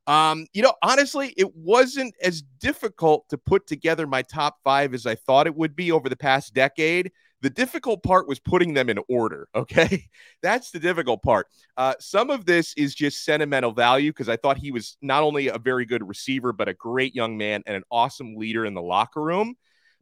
Um, 0.10 0.48
you 0.54 0.64
know, 0.64 0.74
honestly, 0.82 1.36
it 1.38 1.56
wasn't 1.56 2.16
as 2.24 2.42
difficult 2.60 3.30
to 3.30 3.38
put 3.38 3.68
together 3.68 4.08
my 4.08 4.24
top 4.24 4.58
five 4.64 4.96
as 4.96 5.06
I 5.06 5.14
thought 5.14 5.46
it 5.46 5.56
would 5.56 5.76
be 5.76 5.92
over 5.92 6.10
the 6.10 6.16
past 6.16 6.56
decade. 6.56 7.12
The 7.42 7.52
difficult 7.52 8.02
part 8.02 8.28
was 8.28 8.40
putting 8.40 8.74
them 8.74 8.90
in 8.90 9.00
order. 9.08 9.48
Okay. 9.56 10.06
That's 10.42 10.72
the 10.72 10.80
difficult 10.80 11.22
part. 11.22 11.46
Uh, 11.78 11.94
some 12.00 12.32
of 12.32 12.46
this 12.46 12.74
is 12.76 12.96
just 12.96 13.24
sentimental 13.24 13.72
value 13.72 14.12
because 14.12 14.30
I 14.30 14.38
thought 14.38 14.58
he 14.58 14.72
was 14.72 14.98
not 15.02 15.22
only 15.22 15.50
a 15.50 15.60
very 15.60 15.86
good 15.86 16.08
receiver, 16.08 16.54
but 16.54 16.68
a 16.68 16.74
great 16.74 17.14
young 17.14 17.38
man 17.38 17.62
and 17.68 17.76
an 17.76 17.84
awesome 17.92 18.36
leader 18.36 18.66
in 18.66 18.74
the 18.74 18.82
locker 18.82 19.22
room. 19.22 19.56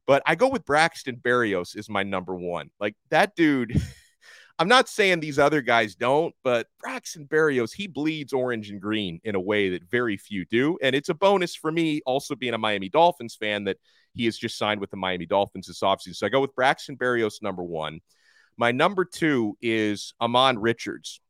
But 0.06 0.24
I 0.26 0.36
go 0.36 0.48
with 0.48 0.64
Braxton 0.64 1.18
Berrios 1.18 1.76
is 1.76 1.90
my 1.90 2.04
number 2.04 2.34
one. 2.34 2.70
Like 2.80 2.96
that 3.10 3.36
dude. 3.36 3.82
I'm 4.60 4.68
not 4.68 4.90
saying 4.90 5.20
these 5.20 5.38
other 5.38 5.62
guys 5.62 5.96
don't, 5.96 6.34
but 6.44 6.68
Braxton 6.80 7.28
Berrios, 7.28 7.72
he 7.72 7.86
bleeds 7.86 8.34
orange 8.34 8.72
and 8.72 8.82
green 8.82 9.20
in 9.24 9.36
a 9.36 9.40
way 9.40 9.70
that 9.70 9.84
very 9.90 10.18
few 10.18 10.46
do. 10.46 10.80
And 10.82 10.96
it's 10.96 11.10
a 11.10 11.14
bonus 11.14 11.56
for 11.56 11.72
me, 11.72 12.02
also 12.08 12.36
being 12.36 12.56
a 12.56 12.58
Miami 12.58 12.90
Dolphins 12.90 13.36
fan, 13.36 13.66
that 13.66 13.78
he 14.14 14.26
has 14.26 14.36
just 14.36 14.58
signed 14.58 14.82
with 14.82 14.90
the 14.90 14.98
Miami 14.98 15.28
Dolphins 15.28 15.68
this 15.68 15.82
offseason. 15.82 16.16
So 16.16 16.26
I 16.26 16.30
go 16.30 16.42
with 16.42 16.56
Braxton 16.56 16.98
Berrios, 16.98 17.42
number 17.44 17.64
one. 17.64 18.00
My 18.58 18.72
number 18.72 19.06
two 19.06 19.56
is 19.62 20.16
Ahmmon 20.20 20.58
Richards. 20.60 21.22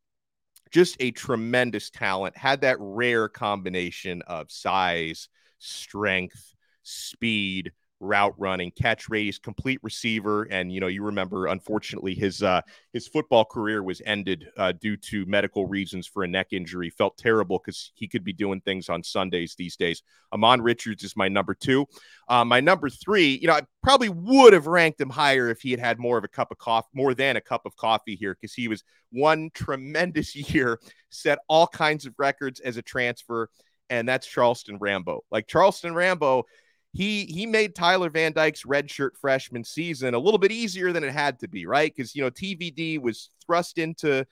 Just 0.70 0.96
a 1.00 1.10
tremendous 1.10 1.90
talent, 1.90 2.36
had 2.36 2.62
that 2.62 2.76
rare 2.78 3.28
combination 3.28 4.22
of 4.22 4.50
size, 4.50 5.28
strength, 5.58 6.54
speed, 6.82 7.72
route 8.00 8.34
running, 8.38 8.70
catch 8.70 9.08
radius, 9.08 9.38
complete 9.38 9.80
receiver. 9.82 10.44
And 10.44 10.72
you 10.72 10.80
know, 10.80 10.86
you 10.86 11.02
remember, 11.02 11.46
unfortunately, 11.46 12.14
his 12.14 12.42
uh, 12.42 12.62
his 12.92 13.08
football 13.08 13.44
career 13.44 13.82
was 13.82 14.00
ended 14.04 14.46
uh, 14.56 14.72
due 14.72 14.96
to 14.96 15.26
medical 15.26 15.66
reasons 15.66 16.06
for 16.06 16.22
a 16.22 16.28
neck 16.28 16.48
injury. 16.52 16.90
Felt 16.90 17.16
terrible 17.16 17.58
because 17.58 17.92
he 17.94 18.08
could 18.08 18.24
be 18.24 18.32
doing 18.32 18.60
things 18.60 18.88
on 18.88 19.02
Sundays 19.02 19.54
these 19.56 19.76
days. 19.76 20.02
Ahmmon 20.32 20.62
Richards 20.62 21.02
is 21.02 21.16
my 21.16 21.28
number 21.28 21.54
two. 21.54 21.86
Uh, 22.28 22.44
my 22.44 22.60
number 22.60 22.88
three, 22.88 23.38
you 23.40 23.48
know, 23.48 23.54
I 23.54 23.62
probably 23.82 24.10
would 24.10 24.52
have 24.52 24.66
ranked 24.66 25.00
him 25.00 25.10
higher 25.10 25.48
if 25.48 25.60
he 25.60 25.70
had 25.70 25.80
had 25.80 25.98
more 25.98 26.18
of 26.18 26.24
a 26.24 26.28
cup 26.28 26.50
of 26.50 26.58
coffee, 26.58 26.88
more 26.94 27.14
than 27.14 27.36
a 27.36 27.40
cup 27.40 27.66
of 27.66 27.76
coffee 27.76 28.14
here, 28.14 28.36
because 28.38 28.54
he 28.54 28.68
was 28.68 28.84
one 29.10 29.50
tremendous 29.54 30.34
year, 30.54 30.80
set 31.10 31.38
all 31.48 31.66
kinds 31.66 32.06
of 32.06 32.14
records 32.18 32.60
as 32.60 32.76
a 32.76 32.82
transfer, 32.82 33.50
and 33.90 34.08
that's 34.08 34.26
Charleston 34.26 34.78
Rambo. 34.78 35.24
Like 35.30 35.46
Charleston 35.46 35.94
Rambo 35.94 36.44
he 36.92 37.26
he 37.26 37.46
made 37.46 37.74
Tyler 37.74 38.10
Van 38.10 38.32
Dyke's 38.32 38.64
redshirt 38.64 39.16
freshman 39.20 39.64
season 39.64 40.14
a 40.14 40.18
little 40.18 40.38
bit 40.38 40.52
easier 40.52 40.92
than 40.92 41.04
it 41.04 41.12
had 41.12 41.38
to 41.40 41.48
be, 41.48 41.66
right? 41.66 41.92
Because 41.94 42.14
you 42.14 42.22
know 42.22 42.30
TVD 42.30 43.00
was 43.00 43.30
thrust 43.44 43.78
into 43.78 44.26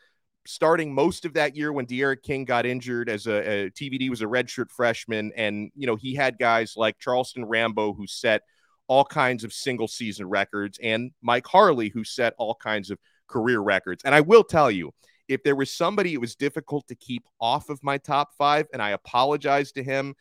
starting 0.47 0.95
most 0.95 1.25
of 1.25 1.35
that 1.35 1.57
year 1.57 1.73
when 1.73 1.87
D'Eriq 1.87 2.23
King 2.23 2.45
got 2.45 2.65
injured 2.65 3.09
as 3.09 3.27
a, 3.27 3.67
a 3.67 3.71
TVD 3.71 4.09
was 4.09 4.23
a 4.23 4.27
redshirt 4.27 4.71
freshman, 4.71 5.33
and 5.37 5.71
you 5.75 5.87
know 5.87 5.97
he 5.97 6.15
had 6.15 6.39
guys 6.39 6.75
like 6.77 6.99
Charleston 6.99 7.45
Rambo 7.45 7.93
who 7.93 8.07
set 8.07 8.43
all 8.89 9.05
kinds 9.05 9.45
of 9.45 9.53
single 9.53 9.89
season 9.89 10.29
records, 10.29 10.79
and 10.83 11.11
Mike 11.21 11.47
Harley 11.47 11.91
who 11.91 12.05
set 12.05 12.35
all 12.39 12.55
kinds 12.55 12.91
of 12.91 12.99
career 13.27 13.61
records. 13.61 14.03
And 14.05 14.15
I 14.15 14.23
will 14.23 14.45
tell 14.45 14.71
you, 14.71 14.93
if 15.29 15.43
there 15.43 15.57
was 15.57 15.71
somebody 15.71 16.15
it 16.15 16.21
was 16.21 16.37
difficult 16.37 16.87
to 16.89 16.95
keep 16.95 17.25
off 17.39 17.69
of 17.69 17.83
my 17.83 17.99
top 17.99 18.31
five, 18.39 18.67
and 18.73 18.81
I 18.81 18.91
apologize 18.91 19.73
to 19.73 19.83
him 19.83 20.15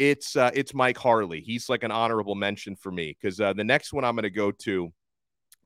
it's 0.00 0.34
uh, 0.34 0.50
it's 0.54 0.72
Mike 0.72 0.96
Harley. 0.96 1.42
He's 1.42 1.68
like 1.68 1.84
an 1.84 1.90
honorable 1.90 2.34
mention 2.34 2.74
for 2.74 2.90
me 2.90 3.14
because 3.20 3.38
uh, 3.38 3.52
the 3.52 3.64
next 3.64 3.92
one 3.92 4.02
I'm 4.02 4.14
going 4.14 4.22
to 4.22 4.30
go 4.30 4.50
to, 4.50 4.90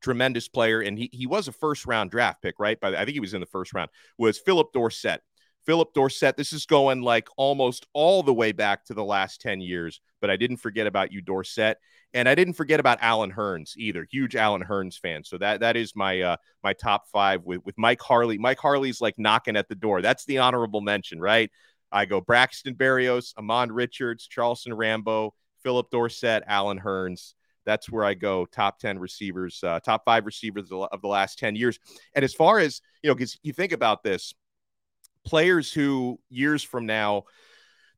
tremendous 0.03 0.49
player, 0.49 0.81
and 0.81 0.99
he 0.99 1.09
he 1.13 1.27
was 1.27 1.47
a 1.47 1.53
first 1.53 1.87
round 1.87 2.11
draft 2.11 2.43
pick, 2.43 2.57
right? 2.59 2.77
But 2.81 2.97
I 2.97 3.05
think 3.05 3.15
he 3.15 3.21
was 3.21 3.33
in 3.33 3.41
the 3.41 3.47
first 3.47 3.73
round. 3.73 3.91
Was 4.19 4.39
Phillip 4.39 4.73
Dorsett. 4.73 5.21
Phillip 5.65 5.95
Dorsett. 5.95 6.37
This 6.37 6.53
is 6.53 6.67
going 6.67 7.01
like 7.01 7.29
almost 7.37 7.87
all 7.93 8.25
the 8.25 8.35
way 8.35 8.51
back 8.51 8.85
to 8.87 8.95
the 8.95 9.05
last 9.05 9.41
10 9.41 9.61
years, 9.61 10.01
but 10.21 10.29
I 10.31 10.37
didn't 10.37 10.59
forget 10.59 10.87
about 10.87 11.11
you, 11.11 11.23
Dorsett. 11.23 11.79
And 12.13 12.29
I 12.29 12.35
didn't 12.35 12.55
forget 12.55 12.81
about 12.81 12.99
Allen 13.01 13.33
Hurns 13.33 13.77
either. 13.77 14.07
Huge 14.11 14.37
Allen 14.37 14.63
Hurns 14.63 14.99
fan. 15.01 15.25
So 15.25 15.39
that 15.39 15.61
that 15.61 15.77
is 15.77 15.95
my 15.95 16.21
uh 16.21 16.37
my 16.65 16.73
top 16.73 17.05
five 17.13 17.45
with, 17.45 17.65
with 17.65 17.79
Mike 17.79 18.03
Harley. 18.03 18.37
Mike 18.37 18.59
Harley's 18.59 19.01
like 19.01 19.15
knocking 19.17 19.57
at 19.57 19.69
the 19.69 19.75
door. 19.77 20.03
That's 20.03 20.25
the 20.25 20.39
honorable 20.39 20.81
mention, 20.81 21.21
right? 21.21 21.51
I 21.95 22.05
go 22.05 22.21
Braxton 22.21 22.75
Berrios, 22.75 23.33
Ahmmon 23.39 23.69
Richards, 23.71 24.27
Charleston 24.27 24.75
Rambo, 24.75 25.33
Phillip 25.63 25.91
Dorsett, 25.91 26.43
Allen 26.47 26.81
Hurns. 26.81 27.35
That's 27.65 27.91
where 27.91 28.05
I 28.05 28.13
go. 28.15 28.45
Top 28.45 28.79
10 28.81 28.99
receivers, 28.99 29.63
uh, 29.63 29.81
top 29.81 30.05
five 30.05 30.27
receivers 30.27 30.71
of 30.71 31.01
the 31.01 31.09
last 31.09 31.39
10 31.39 31.57
years. 31.57 31.79
And 32.15 32.25
as 32.25 32.35
far 32.35 32.59
as, 32.59 32.83
you 33.03 33.09
know, 33.09 33.15
because 33.15 33.39
you 33.43 33.53
think 33.53 33.73
about 33.73 34.03
this, 34.03 34.35
players 35.25 35.73
who 35.73 36.21
years 36.29 36.63
from 36.63 36.85
now 36.85 37.25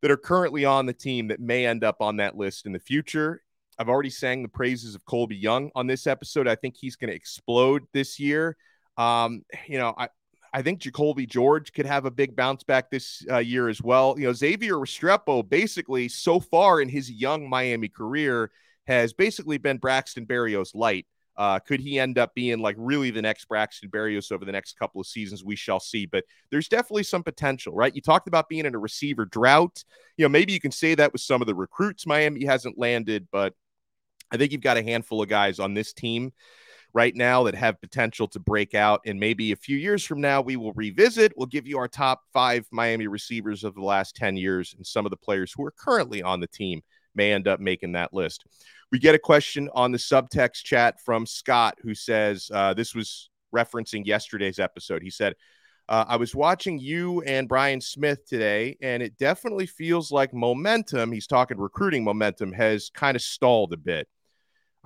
that 0.02 0.10
are 0.10 0.16
currently 0.16 0.64
on 0.64 0.86
the 0.86 0.92
team 0.92 1.28
that 1.28 1.40
may 1.40 1.66
end 1.66 1.82
up 1.82 1.96
on 2.00 2.18
that 2.18 2.36
list 2.36 2.66
in 2.66 2.72
the 2.72 2.78
future. 2.78 3.42
I've 3.78 3.88
already 3.88 4.10
sang 4.10 4.42
the 4.42 4.48
praises 4.48 4.94
of 4.94 5.04
Colbie 5.04 5.40
Young 5.40 5.70
on 5.74 5.86
this 5.86 6.06
episode. 6.06 6.46
I 6.46 6.54
think 6.54 6.76
he's 6.76 6.96
going 6.96 7.10
to 7.10 7.16
explode 7.16 7.82
this 7.92 8.20
year. 8.20 8.56
Um, 8.96 9.42
you 9.66 9.78
know, 9.78 9.94
I, 9.96 10.08
I 10.56 10.62
think 10.62 10.80
Jacolby 10.80 11.28
George 11.28 11.74
could 11.74 11.84
have 11.84 12.06
a 12.06 12.10
big 12.10 12.34
bounce 12.34 12.62
back 12.62 12.90
this 12.90 13.22
uh, 13.30 13.36
year 13.36 13.68
as 13.68 13.82
well. 13.82 14.14
You 14.16 14.28
know, 14.28 14.32
Xavier 14.32 14.76
Restrepo 14.76 15.46
basically 15.46 16.08
so 16.08 16.40
far 16.40 16.80
in 16.80 16.88
his 16.88 17.10
young 17.10 17.46
Miami 17.46 17.90
career 17.90 18.50
has 18.86 19.12
basically 19.12 19.58
been 19.58 19.76
Braxton 19.76 20.24
Berrios 20.24 20.74
light. 20.74 21.06
Uh, 21.36 21.58
could 21.58 21.80
he 21.80 21.98
end 21.98 22.16
up 22.16 22.34
being 22.34 22.60
like 22.60 22.74
really 22.78 23.10
the 23.10 23.20
next 23.20 23.44
Braxton 23.48 23.90
Berrios 23.90 24.32
over 24.32 24.46
the 24.46 24.52
next 24.52 24.78
couple 24.78 24.98
of 24.98 25.06
seasons? 25.06 25.44
We 25.44 25.56
shall 25.56 25.78
see. 25.78 26.06
But 26.06 26.24
there's 26.50 26.70
definitely 26.70 27.02
some 27.02 27.22
potential, 27.22 27.74
right? 27.74 27.94
You 27.94 28.00
talked 28.00 28.26
about 28.26 28.48
being 28.48 28.64
in 28.64 28.74
a 28.74 28.78
receiver 28.78 29.26
drought. 29.26 29.84
You 30.16 30.24
know, 30.24 30.30
maybe 30.30 30.54
you 30.54 30.60
can 30.60 30.72
say 30.72 30.94
that 30.94 31.12
with 31.12 31.20
some 31.20 31.42
of 31.42 31.46
the 31.46 31.54
recruits 31.54 32.06
Miami 32.06 32.46
hasn't 32.46 32.78
landed, 32.78 33.28
but 33.30 33.52
I 34.32 34.38
think 34.38 34.52
you've 34.52 34.62
got 34.62 34.78
a 34.78 34.82
handful 34.82 35.20
of 35.20 35.28
guys 35.28 35.58
on 35.58 35.74
this 35.74 35.92
team 35.92 36.32
right 36.96 37.14
now 37.14 37.42
that 37.42 37.54
have 37.54 37.78
potential 37.78 38.26
to 38.26 38.40
break 38.40 38.74
out. 38.74 39.02
And 39.04 39.20
maybe 39.20 39.52
a 39.52 39.56
few 39.56 39.76
years 39.76 40.02
from 40.02 40.18
now, 40.18 40.40
we 40.40 40.56
will 40.56 40.72
revisit. 40.72 41.34
We'll 41.36 41.44
give 41.44 41.66
you 41.66 41.76
our 41.76 41.88
top 41.88 42.22
five 42.32 42.66
Miami 42.72 43.06
receivers 43.06 43.64
of 43.64 43.74
the 43.74 43.82
last 43.82 44.16
10 44.16 44.38
years, 44.38 44.74
and 44.74 44.86
some 44.86 45.04
of 45.04 45.10
the 45.10 45.16
players 45.18 45.52
who 45.54 45.62
are 45.66 45.72
currently 45.72 46.22
on 46.22 46.40
the 46.40 46.46
team 46.46 46.80
may 47.14 47.34
end 47.34 47.46
up 47.46 47.60
making 47.60 47.92
that 47.92 48.14
list. 48.14 48.46
We 48.90 48.98
get 48.98 49.14
a 49.14 49.18
question 49.18 49.68
on 49.74 49.92
the 49.92 49.98
subtext 49.98 50.64
chat 50.64 50.98
from 51.04 51.26
Scott, 51.26 51.76
who 51.82 51.94
says 51.94 52.50
uh, 52.50 52.72
this 52.72 52.94
was 52.94 53.28
referencing 53.54 54.06
yesterday's 54.06 54.58
episode. 54.58 55.02
He 55.02 55.10
said, 55.10 55.34
uh, 55.90 56.06
I 56.08 56.16
was 56.16 56.34
watching 56.34 56.78
you 56.78 57.20
and 57.22 57.46
Brian 57.46 57.82
Smith 57.82 58.26
today, 58.26 58.78
and 58.80 59.02
it 59.02 59.18
definitely 59.18 59.66
feels 59.66 60.10
like 60.10 60.32
momentum, 60.32 61.12
he's 61.12 61.26
talking 61.26 61.58
recruiting 61.58 62.04
momentum, 62.04 62.52
has 62.52 62.90
kind 62.94 63.16
of 63.16 63.22
stalled 63.22 63.74
a 63.74 63.76
bit. 63.76 64.08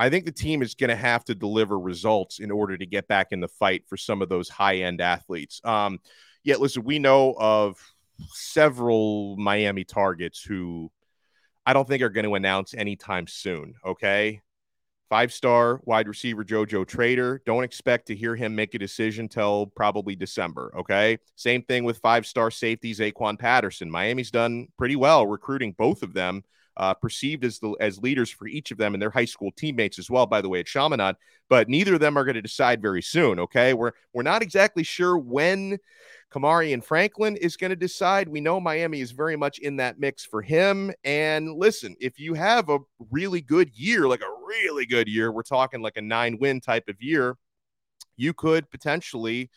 I 0.00 0.08
think 0.08 0.24
the 0.24 0.32
team 0.32 0.62
is 0.62 0.74
going 0.74 0.88
to 0.88 0.96
have 0.96 1.24
to 1.26 1.34
deliver 1.34 1.78
results 1.78 2.38
in 2.38 2.50
order 2.50 2.78
to 2.78 2.86
get 2.86 3.06
back 3.06 3.28
in 3.32 3.40
the 3.40 3.48
fight 3.48 3.84
for 3.86 3.98
some 3.98 4.22
of 4.22 4.30
those 4.30 4.48
high 4.48 4.76
end 4.76 5.02
athletes. 5.02 5.60
Um, 5.62 5.98
yet, 6.42 6.58
listen, 6.58 6.84
we 6.84 6.98
know 6.98 7.34
of 7.38 7.76
several 8.32 9.36
Miami 9.36 9.84
targets 9.84 10.42
who 10.42 10.90
I 11.66 11.74
don't 11.74 11.86
think 11.86 12.02
are 12.02 12.08
going 12.08 12.24
to 12.24 12.34
announce 12.34 12.72
anytime 12.72 13.26
soon. 13.26 13.74
Okay. 13.84 14.40
Five 15.10 15.34
star 15.34 15.82
wide 15.84 16.08
receiver 16.08 16.44
JoJo 16.46 16.86
Trader. 16.86 17.42
Don't 17.44 17.64
expect 17.64 18.06
to 18.06 18.16
hear 18.16 18.34
him 18.34 18.54
make 18.54 18.74
a 18.74 18.78
decision 18.78 19.28
till 19.28 19.66
probably 19.76 20.16
December. 20.16 20.72
Okay. 20.78 21.18
Same 21.36 21.62
thing 21.62 21.84
with 21.84 21.98
five 21.98 22.24
star 22.24 22.50
safety 22.50 22.94
Zaquan 22.94 23.38
Patterson. 23.38 23.90
Miami's 23.90 24.30
done 24.30 24.68
pretty 24.78 24.96
well 24.96 25.26
recruiting 25.26 25.74
both 25.76 26.02
of 26.02 26.14
them 26.14 26.42
uh, 26.80 26.94
perceived 26.94 27.44
as 27.44 27.58
the 27.58 27.76
as 27.78 28.00
leaders 28.00 28.30
for 28.30 28.48
each 28.48 28.70
of 28.70 28.78
them 28.78 28.94
and 28.94 29.02
their 29.02 29.10
high 29.10 29.26
school 29.26 29.52
teammates 29.54 29.98
as 29.98 30.08
well. 30.08 30.24
By 30.24 30.40
the 30.40 30.48
way, 30.48 30.60
at 30.60 30.66
Chaminade, 30.66 31.16
but 31.50 31.68
neither 31.68 31.94
of 31.94 32.00
them 32.00 32.16
are 32.16 32.24
going 32.24 32.36
to 32.36 32.42
decide 32.42 32.80
very 32.80 33.02
soon. 33.02 33.38
Okay, 33.38 33.74
we're 33.74 33.92
we're 34.14 34.22
not 34.22 34.40
exactly 34.40 34.82
sure 34.82 35.18
when 35.18 35.78
Kamari 36.32 36.72
and 36.72 36.82
Franklin 36.82 37.36
is 37.36 37.58
going 37.58 37.68
to 37.68 37.76
decide. 37.76 38.28
We 38.28 38.40
know 38.40 38.60
Miami 38.60 39.02
is 39.02 39.10
very 39.10 39.36
much 39.36 39.58
in 39.58 39.76
that 39.76 40.00
mix 40.00 40.24
for 40.24 40.40
him. 40.40 40.90
And 41.04 41.52
listen, 41.52 41.96
if 42.00 42.18
you 42.18 42.32
have 42.32 42.70
a 42.70 42.78
really 43.10 43.42
good 43.42 43.70
year, 43.74 44.08
like 44.08 44.22
a 44.22 44.46
really 44.46 44.86
good 44.86 45.06
year, 45.06 45.30
we're 45.30 45.42
talking 45.42 45.82
like 45.82 45.98
a 45.98 46.02
nine 46.02 46.38
win 46.40 46.62
type 46.62 46.88
of 46.88 46.96
year, 47.02 47.36
you 48.16 48.32
could 48.32 48.70
potentially 48.70 49.50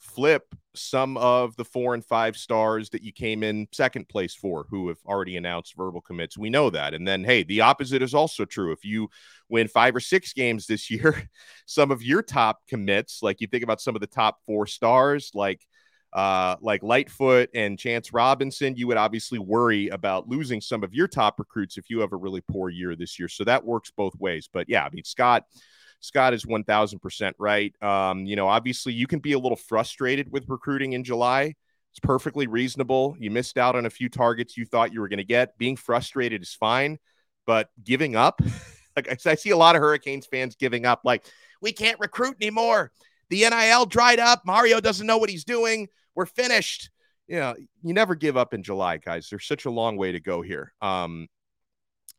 flip 0.00 0.54
some 0.74 1.16
of 1.18 1.54
the 1.56 1.64
four 1.64 1.94
and 1.94 2.04
five 2.04 2.36
stars 2.36 2.90
that 2.90 3.02
you 3.02 3.12
came 3.12 3.42
in 3.42 3.68
second 3.72 4.08
place 4.08 4.34
for 4.34 4.66
who 4.70 4.88
have 4.88 4.98
already 5.04 5.36
announced 5.36 5.76
verbal 5.76 6.00
commits. 6.00 6.38
We 6.38 6.48
know 6.48 6.70
that. 6.70 6.94
And 6.94 7.06
then, 7.06 7.22
hey, 7.22 7.42
the 7.42 7.60
opposite 7.60 8.02
is 8.02 8.14
also 8.14 8.44
true. 8.44 8.72
If 8.72 8.84
you 8.84 9.08
win 9.48 9.68
five 9.68 9.94
or 9.94 10.00
six 10.00 10.32
games 10.32 10.66
this 10.66 10.90
year, 10.90 11.28
some 11.66 11.90
of 11.90 12.02
your 12.02 12.22
top 12.22 12.60
commits, 12.68 13.22
like 13.22 13.40
you 13.40 13.46
think 13.46 13.62
about 13.62 13.80
some 13.80 13.94
of 13.94 14.00
the 14.00 14.06
top 14.06 14.38
four 14.46 14.66
stars, 14.66 15.30
like 15.34 15.66
uh, 16.12 16.56
like 16.60 16.82
Lightfoot 16.82 17.50
and 17.54 17.78
Chance 17.78 18.12
Robinson, 18.12 18.74
you 18.76 18.88
would 18.88 18.96
obviously 18.96 19.38
worry 19.38 19.88
about 19.88 20.28
losing 20.28 20.60
some 20.60 20.82
of 20.82 20.92
your 20.92 21.06
top 21.06 21.38
recruits 21.38 21.78
if 21.78 21.88
you 21.88 22.00
have 22.00 22.12
a 22.12 22.16
really 22.16 22.40
poor 22.40 22.68
year 22.68 22.96
this 22.96 23.18
year. 23.18 23.28
So 23.28 23.44
that 23.44 23.64
works 23.64 23.92
both 23.96 24.18
ways. 24.18 24.48
But 24.52 24.68
yeah, 24.68 24.84
I 24.84 24.90
mean, 24.90 25.04
Scott 25.04 25.44
Scott 26.00 26.34
is 26.34 26.44
1000% 26.44 27.32
right. 27.38 27.74
Um, 27.82 28.24
you 28.26 28.36
know, 28.36 28.48
obviously 28.48 28.92
you 28.92 29.06
can 29.06 29.18
be 29.18 29.32
a 29.32 29.38
little 29.38 29.56
frustrated 29.56 30.32
with 30.32 30.48
recruiting 30.48 30.94
in 30.94 31.04
July. 31.04 31.54
It's 31.92 32.00
perfectly 32.00 32.46
reasonable. 32.46 33.16
You 33.18 33.30
missed 33.30 33.58
out 33.58 33.76
on 33.76 33.86
a 33.86 33.90
few 33.90 34.08
targets 34.08 34.56
you 34.56 34.64
thought 34.64 34.92
you 34.92 35.00
were 35.00 35.08
going 35.08 35.18
to 35.18 35.24
get. 35.24 35.58
Being 35.58 35.76
frustrated 35.76 36.42
is 36.42 36.54
fine, 36.54 36.98
but 37.46 37.68
giving 37.82 38.16
up, 38.16 38.40
like 38.96 39.26
I 39.26 39.34
see 39.34 39.50
a 39.50 39.56
lot 39.56 39.76
of 39.76 39.82
Hurricanes 39.82 40.26
fans 40.26 40.56
giving 40.56 40.86
up, 40.86 41.02
like, 41.04 41.24
we 41.60 41.72
can't 41.72 42.00
recruit 42.00 42.36
anymore. 42.40 42.90
The 43.28 43.48
NIL 43.48 43.86
dried 43.86 44.18
up. 44.18 44.42
Mario 44.44 44.80
doesn't 44.80 45.06
know 45.06 45.18
what 45.18 45.30
he's 45.30 45.44
doing. 45.44 45.88
We're 46.14 46.26
finished. 46.26 46.90
You 47.28 47.36
know, 47.36 47.54
you 47.82 47.94
never 47.94 48.14
give 48.14 48.36
up 48.36 48.54
in 48.54 48.62
July, 48.62 48.96
guys. 48.96 49.28
There's 49.28 49.46
such 49.46 49.66
a 49.66 49.70
long 49.70 49.96
way 49.96 50.12
to 50.12 50.20
go 50.20 50.42
here. 50.42 50.72
Um, 50.80 51.28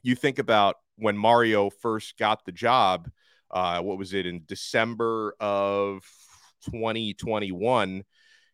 you 0.03 0.15
think 0.15 0.39
about 0.39 0.77
when 0.95 1.17
Mario 1.17 1.69
first 1.69 2.17
got 2.17 2.45
the 2.45 2.51
job, 2.51 3.09
uh, 3.51 3.81
what 3.81 3.97
was 3.97 4.13
it 4.13 4.25
in 4.25 4.43
December 4.47 5.35
of 5.39 6.03
2021? 6.65 8.03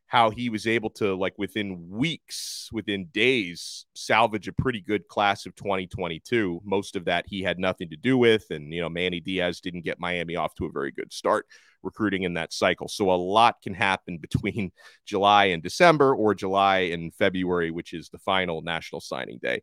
How 0.07 0.29
he 0.29 0.49
was 0.49 0.65
able 0.67 0.89
to, 0.91 1.15
like, 1.15 1.33
within 1.37 1.89
weeks, 1.89 2.69
within 2.71 3.07
days, 3.07 3.85
salvage 3.93 4.47
a 4.47 4.53
pretty 4.53 4.79
good 4.79 5.07
class 5.09 5.45
of 5.45 5.53
2022. 5.55 6.61
Most 6.63 6.95
of 6.95 7.05
that 7.05 7.25
he 7.27 7.43
had 7.43 7.59
nothing 7.59 7.89
to 7.89 7.97
do 7.97 8.17
with. 8.17 8.45
And, 8.49 8.73
you 8.73 8.79
know, 8.79 8.87
Manny 8.87 9.19
Diaz 9.19 9.59
didn't 9.59 9.83
get 9.83 9.99
Miami 9.99 10.37
off 10.37 10.55
to 10.55 10.65
a 10.65 10.71
very 10.71 10.91
good 10.91 11.11
start 11.11 11.45
recruiting 11.83 12.23
in 12.23 12.35
that 12.35 12.53
cycle. 12.53 12.87
So 12.87 13.11
a 13.11 13.15
lot 13.15 13.61
can 13.61 13.73
happen 13.73 14.17
between 14.21 14.71
July 15.05 15.45
and 15.45 15.61
December 15.61 16.15
or 16.15 16.33
July 16.33 16.79
and 16.93 17.13
February, 17.13 17.71
which 17.71 17.93
is 17.93 18.09
the 18.09 18.19
final 18.19 18.61
national 18.61 19.01
signing 19.01 19.39
day. 19.41 19.61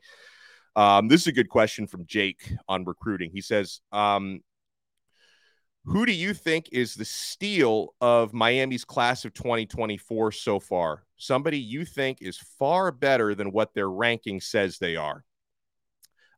Um, 0.76 1.08
this 1.08 1.22
is 1.22 1.26
a 1.28 1.32
good 1.32 1.48
question 1.48 1.86
from 1.86 2.04
Jake 2.06 2.52
on 2.68 2.84
recruiting. 2.84 3.30
He 3.32 3.40
says, 3.40 3.80
um, 3.92 4.40
who 5.86 6.06
do 6.06 6.12
you 6.12 6.32
think 6.32 6.70
is 6.72 6.94
the 6.94 7.04
steal 7.04 7.94
of 8.00 8.32
Miami's 8.32 8.84
class 8.84 9.24
of 9.24 9.34
2024 9.34 10.32
so 10.32 10.58
far? 10.58 11.04
Somebody 11.16 11.58
you 11.58 11.84
think 11.84 12.18
is 12.22 12.38
far 12.58 12.90
better 12.90 13.34
than 13.34 13.52
what 13.52 13.74
their 13.74 13.90
ranking 13.90 14.40
says 14.40 14.78
they 14.78 14.96
are. 14.96 15.24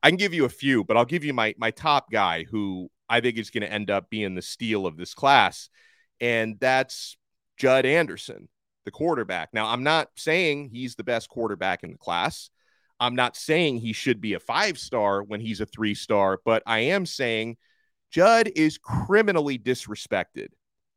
I 0.02 0.10
can 0.10 0.16
give 0.16 0.34
you 0.34 0.44
a 0.44 0.50
few, 0.50 0.84
but 0.84 0.96
I'll 0.96 1.04
give 1.04 1.24
you 1.24 1.32
my 1.32 1.54
my 1.58 1.70
top 1.70 2.10
guy 2.10 2.44
who 2.44 2.90
I 3.08 3.20
think 3.20 3.38
is 3.38 3.50
going 3.50 3.62
to 3.62 3.72
end 3.72 3.90
up 3.90 4.10
being 4.10 4.34
the 4.34 4.42
steal 4.42 4.84
of 4.84 4.96
this 4.96 5.14
class, 5.14 5.68
and 6.20 6.58
that's 6.60 7.16
Judd 7.56 7.86
Anderson, 7.86 8.48
the 8.84 8.90
quarterback. 8.90 9.50
Now, 9.52 9.66
I'm 9.66 9.84
not 9.84 10.08
saying 10.16 10.70
he's 10.72 10.96
the 10.96 11.04
best 11.04 11.28
quarterback 11.28 11.84
in 11.84 11.92
the 11.92 11.98
class. 11.98 12.50
I'm 12.98 13.14
not 13.14 13.36
saying 13.36 13.78
he 13.78 13.92
should 13.92 14.20
be 14.20 14.34
a 14.34 14.40
five 14.40 14.78
star 14.78 15.22
when 15.22 15.40
he's 15.40 15.60
a 15.60 15.66
three 15.66 15.94
star, 15.94 16.40
but 16.44 16.62
I 16.66 16.80
am 16.80 17.06
saying 17.06 17.56
Judd 18.16 18.50
is 18.56 18.78
criminally 18.78 19.58
disrespected. 19.58 20.46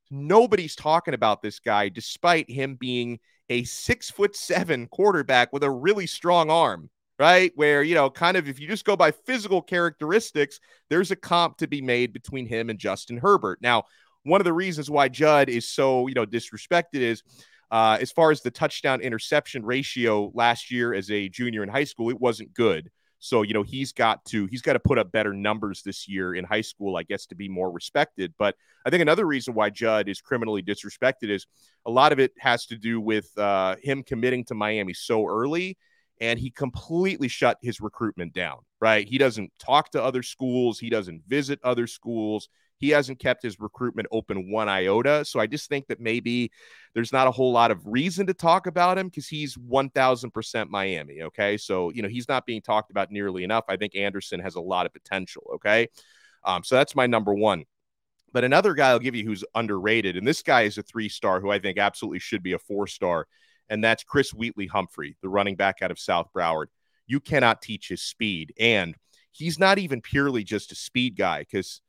Nobody's 0.09 0.73
talking 0.73 1.13
about 1.13 1.41
this 1.41 1.59
guy, 1.59 1.89
despite 1.89 2.49
him 2.49 2.77
being 2.79 3.19
a 3.49 3.65
six 3.65 4.09
foot 4.09 4.37
seven 4.37 4.87
quarterback 4.87 5.51
with 5.51 5.63
a 5.63 5.69
really 5.69 6.07
strong 6.07 6.49
arm, 6.49 6.89
right? 7.19 7.51
Where, 7.55 7.83
you 7.83 7.93
know, 7.93 8.09
kind 8.09 8.37
of 8.37 8.47
if 8.47 8.57
you 8.57 8.69
just 8.69 8.85
go 8.85 8.95
by 8.95 9.11
physical 9.11 9.61
characteristics, 9.61 10.61
there's 10.89 11.11
a 11.11 11.17
comp 11.17 11.57
to 11.57 11.67
be 11.67 11.81
made 11.81 12.13
between 12.13 12.45
him 12.45 12.69
and 12.69 12.79
Justin 12.79 13.17
Herbert. 13.17 13.59
Now, 13.61 13.83
one 14.23 14.39
of 14.39 14.45
the 14.45 14.53
reasons 14.53 14.89
why 14.89 15.09
Judd 15.09 15.49
is 15.49 15.67
so, 15.67 16.07
you 16.07 16.13
know, 16.13 16.25
disrespected 16.25 17.01
is 17.01 17.21
uh, 17.69 17.97
as 17.99 18.13
far 18.13 18.31
as 18.31 18.43
the 18.43 18.49
touchdown 18.49 19.01
interception 19.01 19.65
ratio 19.65 20.31
last 20.33 20.71
year 20.71 20.93
as 20.93 21.11
a 21.11 21.27
junior 21.27 21.63
in 21.63 21.69
high 21.69 21.83
school, 21.83 22.11
it 22.11 22.21
wasn't 22.21 22.53
good. 22.53 22.89
So, 23.19 23.41
you 23.41 23.53
know, 23.53 23.63
he's 23.63 23.91
got 23.91 24.23
to 24.25 24.45
he's 24.47 24.61
got 24.61 24.73
to 24.73 24.79
put 24.79 24.97
up 24.97 25.11
better 25.11 25.33
numbers 25.33 25.83
this 25.83 26.07
year 26.07 26.33
in 26.33 26.45
high 26.45 26.61
school, 26.61 26.95
I 26.95 27.03
guess, 27.03 27.25
to 27.27 27.35
be 27.35 27.49
more 27.49 27.69
respected. 27.69 28.33
But 28.37 28.55
I 28.85 28.89
think 28.89 29.01
another 29.01 29.25
reason 29.25 29.53
why 29.53 29.69
Judd 29.69 30.07
is 30.07 30.21
criminally 30.21 30.63
disrespected 30.63 31.29
is 31.29 31.45
a 31.85 31.91
lot 31.91 32.11
of 32.11 32.19
it 32.19 32.31
has 32.39 32.65
to 32.67 32.77
do 32.77 33.01
with 33.01 33.37
uh, 33.37 33.75
him 33.81 34.03
committing 34.03 34.45
to 34.45 34.55
Miami 34.55 34.93
so 34.93 35.27
early, 35.27 35.77
and 36.21 36.39
he 36.39 36.49
completely 36.49 37.27
shut 37.27 37.57
his 37.61 37.81
recruitment 37.81 38.33
down. 38.33 38.59
Right? 38.79 39.07
He 39.07 39.17
doesn't 39.17 39.51
talk 39.59 39.91
to 39.91 40.03
other 40.03 40.23
schools. 40.23 40.79
He 40.79 40.89
doesn't 40.89 41.23
visit 41.27 41.59
other 41.63 41.87
schools 41.87 42.47
he 42.79 42.89
hasn't 42.89 43.19
kept 43.19 43.43
his 43.43 43.59
recruitment 43.59 44.07
open 44.11 44.49
one 44.51 44.69
iota. 44.69 45.25
So 45.25 45.39
I 45.39 45.47
just 45.47 45.69
think 45.69 45.87
that 45.87 45.99
maybe 45.99 46.51
there's 46.93 47.11
not 47.11 47.27
a 47.27 47.31
whole 47.31 47.51
lot 47.51 47.71
of 47.71 47.85
reason 47.85 48.25
to 48.27 48.33
talk 48.33 48.67
about 48.67 48.97
him 48.97 49.07
because 49.07 49.27
he's 49.27 49.55
1000% 49.55 50.69
Miami. 50.69 51.21
Okay. 51.23 51.57
So, 51.57 51.91
you 51.91 52.01
know, 52.01 52.07
he's 52.07 52.29
not 52.29 52.45
being 52.45 52.61
talked 52.61 52.89
about 52.89 53.11
nearly 53.11 53.43
enough. 53.43 53.65
I 53.67 53.77
think 53.77 53.95
Anderson 53.95 54.39
has 54.39 54.55
a 54.55 54.61
lot 54.61 54.85
of 54.85 54.93
potential. 54.93 55.43
Okay. 55.55 55.89
Um, 56.43 56.63
so 56.63 56.75
that's 56.75 56.95
my 56.95 57.05
number 57.05 57.33
one. 57.33 57.65
But 58.31 58.43
another 58.43 58.73
guy 58.73 58.89
I'll 58.89 58.99
give 58.99 59.15
you 59.15 59.25
who's 59.25 59.43
underrated, 59.55 60.15
and 60.15 60.27
this 60.27 60.43
guy 60.43 60.61
is 60.61 60.77
a 60.77 60.83
three 60.83 61.09
star 61.09 61.41
who 61.41 61.49
I 61.49 61.59
think 61.59 61.79
absolutely 61.79 62.19
should 62.19 62.43
be 62.43 62.53
a 62.53 62.59
four 62.59 62.85
star, 62.85 63.27
and 63.69 63.83
that's 63.83 64.03
Chris 64.03 64.33
Wheatley 64.33 64.67
Humphrey, 64.67 65.17
the 65.23 65.29
running 65.29 65.55
back 65.55 65.81
out 65.81 65.89
of 65.89 65.97
South 65.97 66.27
Broward. 66.31 66.67
You 67.07 67.19
cannot 67.19 67.63
teach 67.63 67.89
his 67.89 68.03
speed. 68.03 68.53
And 68.59 68.95
he's 69.31 69.59
not 69.59 69.79
even 69.79 70.01
purely 70.01 70.43
just 70.43 70.71
a 70.71 70.75
speed 70.75 71.15
guy 71.15 71.39
because 71.39 71.81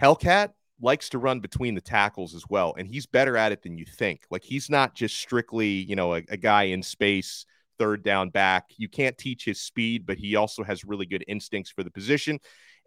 Hellcat 0.00 0.50
likes 0.80 1.08
to 1.10 1.18
run 1.18 1.40
between 1.40 1.74
the 1.74 1.80
tackles 1.80 2.34
as 2.34 2.44
well, 2.48 2.74
and 2.76 2.88
he's 2.88 3.06
better 3.06 3.36
at 3.36 3.52
it 3.52 3.62
than 3.62 3.78
you 3.78 3.86
think. 3.86 4.22
Like 4.30 4.44
he's 4.44 4.68
not 4.68 4.94
just 4.94 5.16
strictly, 5.16 5.68
you 5.68 5.96
know, 5.96 6.14
a, 6.14 6.22
a, 6.28 6.36
guy 6.36 6.64
in 6.64 6.82
space, 6.82 7.46
third 7.78 8.02
down 8.02 8.30
back. 8.30 8.66
You 8.76 8.88
can't 8.88 9.16
teach 9.16 9.44
his 9.44 9.60
speed, 9.60 10.04
but 10.06 10.18
he 10.18 10.36
also 10.36 10.62
has 10.62 10.84
really 10.84 11.06
good 11.06 11.24
instincts 11.28 11.70
for 11.70 11.82
the 11.82 11.90
position. 11.90 12.38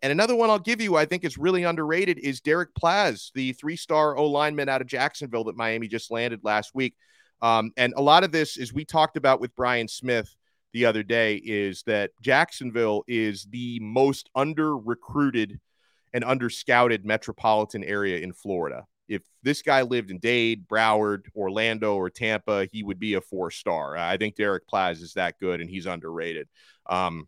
And 0.03 0.11
another 0.11 0.35
one 0.35 0.49
I'll 0.49 0.59
give 0.59 0.79
you, 0.79 0.95
I 0.95 1.05
think 1.05 1.23
is 1.23 1.37
really 1.37 1.63
underrated, 1.63 2.19
is 2.19 2.39
Deryc 2.39 2.75
Plazz, 2.77 3.31
the 3.33 3.53
three-star 3.53 4.15
O 4.15 4.27
lineman 4.27 4.69
out 4.69 4.81
of 4.81 4.87
Jacksonville 4.87 5.45
that 5.45 5.57
Miami 5.57 5.87
just 5.87 6.11
landed 6.11 6.41
last 6.43 6.75
week. 6.75 6.95
Um, 7.41 7.71
and 7.77 7.93
a 7.97 8.01
lot 8.01 8.23
of 8.23 8.31
this, 8.31 8.57
as 8.59 8.73
we 8.73 8.85
talked 8.85 9.17
about 9.17 9.39
with 9.39 9.55
Brian 9.55 9.87
Smith 9.87 10.35
the 10.73 10.85
other 10.85 11.03
day, 11.03 11.35
is 11.35 11.83
that 11.83 12.11
Jacksonville 12.21 13.03
is 13.07 13.47
the 13.49 13.79
most 13.79 14.29
under-recruited 14.35 15.59
an 16.13 16.23
underscouted 16.23 17.05
metropolitan 17.05 17.83
area 17.83 18.19
in 18.19 18.33
Florida. 18.33 18.85
If 19.07 19.21
this 19.41 19.61
guy 19.61 19.83
lived 19.83 20.11
in 20.11 20.19
Dade, 20.19 20.67
Broward, 20.67 21.25
Orlando, 21.35 21.95
or 21.95 22.09
Tampa, 22.09 22.67
he 22.71 22.83
would 22.83 22.99
be 22.99 23.13
a 23.13 23.21
four 23.21 23.51
star. 23.51 23.95
I 23.95 24.17
think 24.17 24.35
Deryc 24.35 24.67
Plazz 24.67 25.01
is 25.01 25.13
that 25.13 25.39
good 25.39 25.61
and 25.61 25.69
he's 25.69 25.85
underrated. 25.85 26.49
Um, 26.89 27.27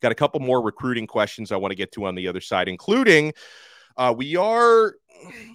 got 0.00 0.12
a 0.12 0.16
couple 0.16 0.40
more 0.40 0.60
recruiting 0.60 1.06
questions 1.06 1.52
I 1.52 1.56
want 1.56 1.70
to 1.70 1.76
get 1.76 1.92
to 1.92 2.04
on 2.06 2.14
the 2.14 2.28
other 2.28 2.40
side, 2.40 2.68
including 2.68 3.32
uh, 3.96 4.14
we 4.16 4.36
are 4.36 4.94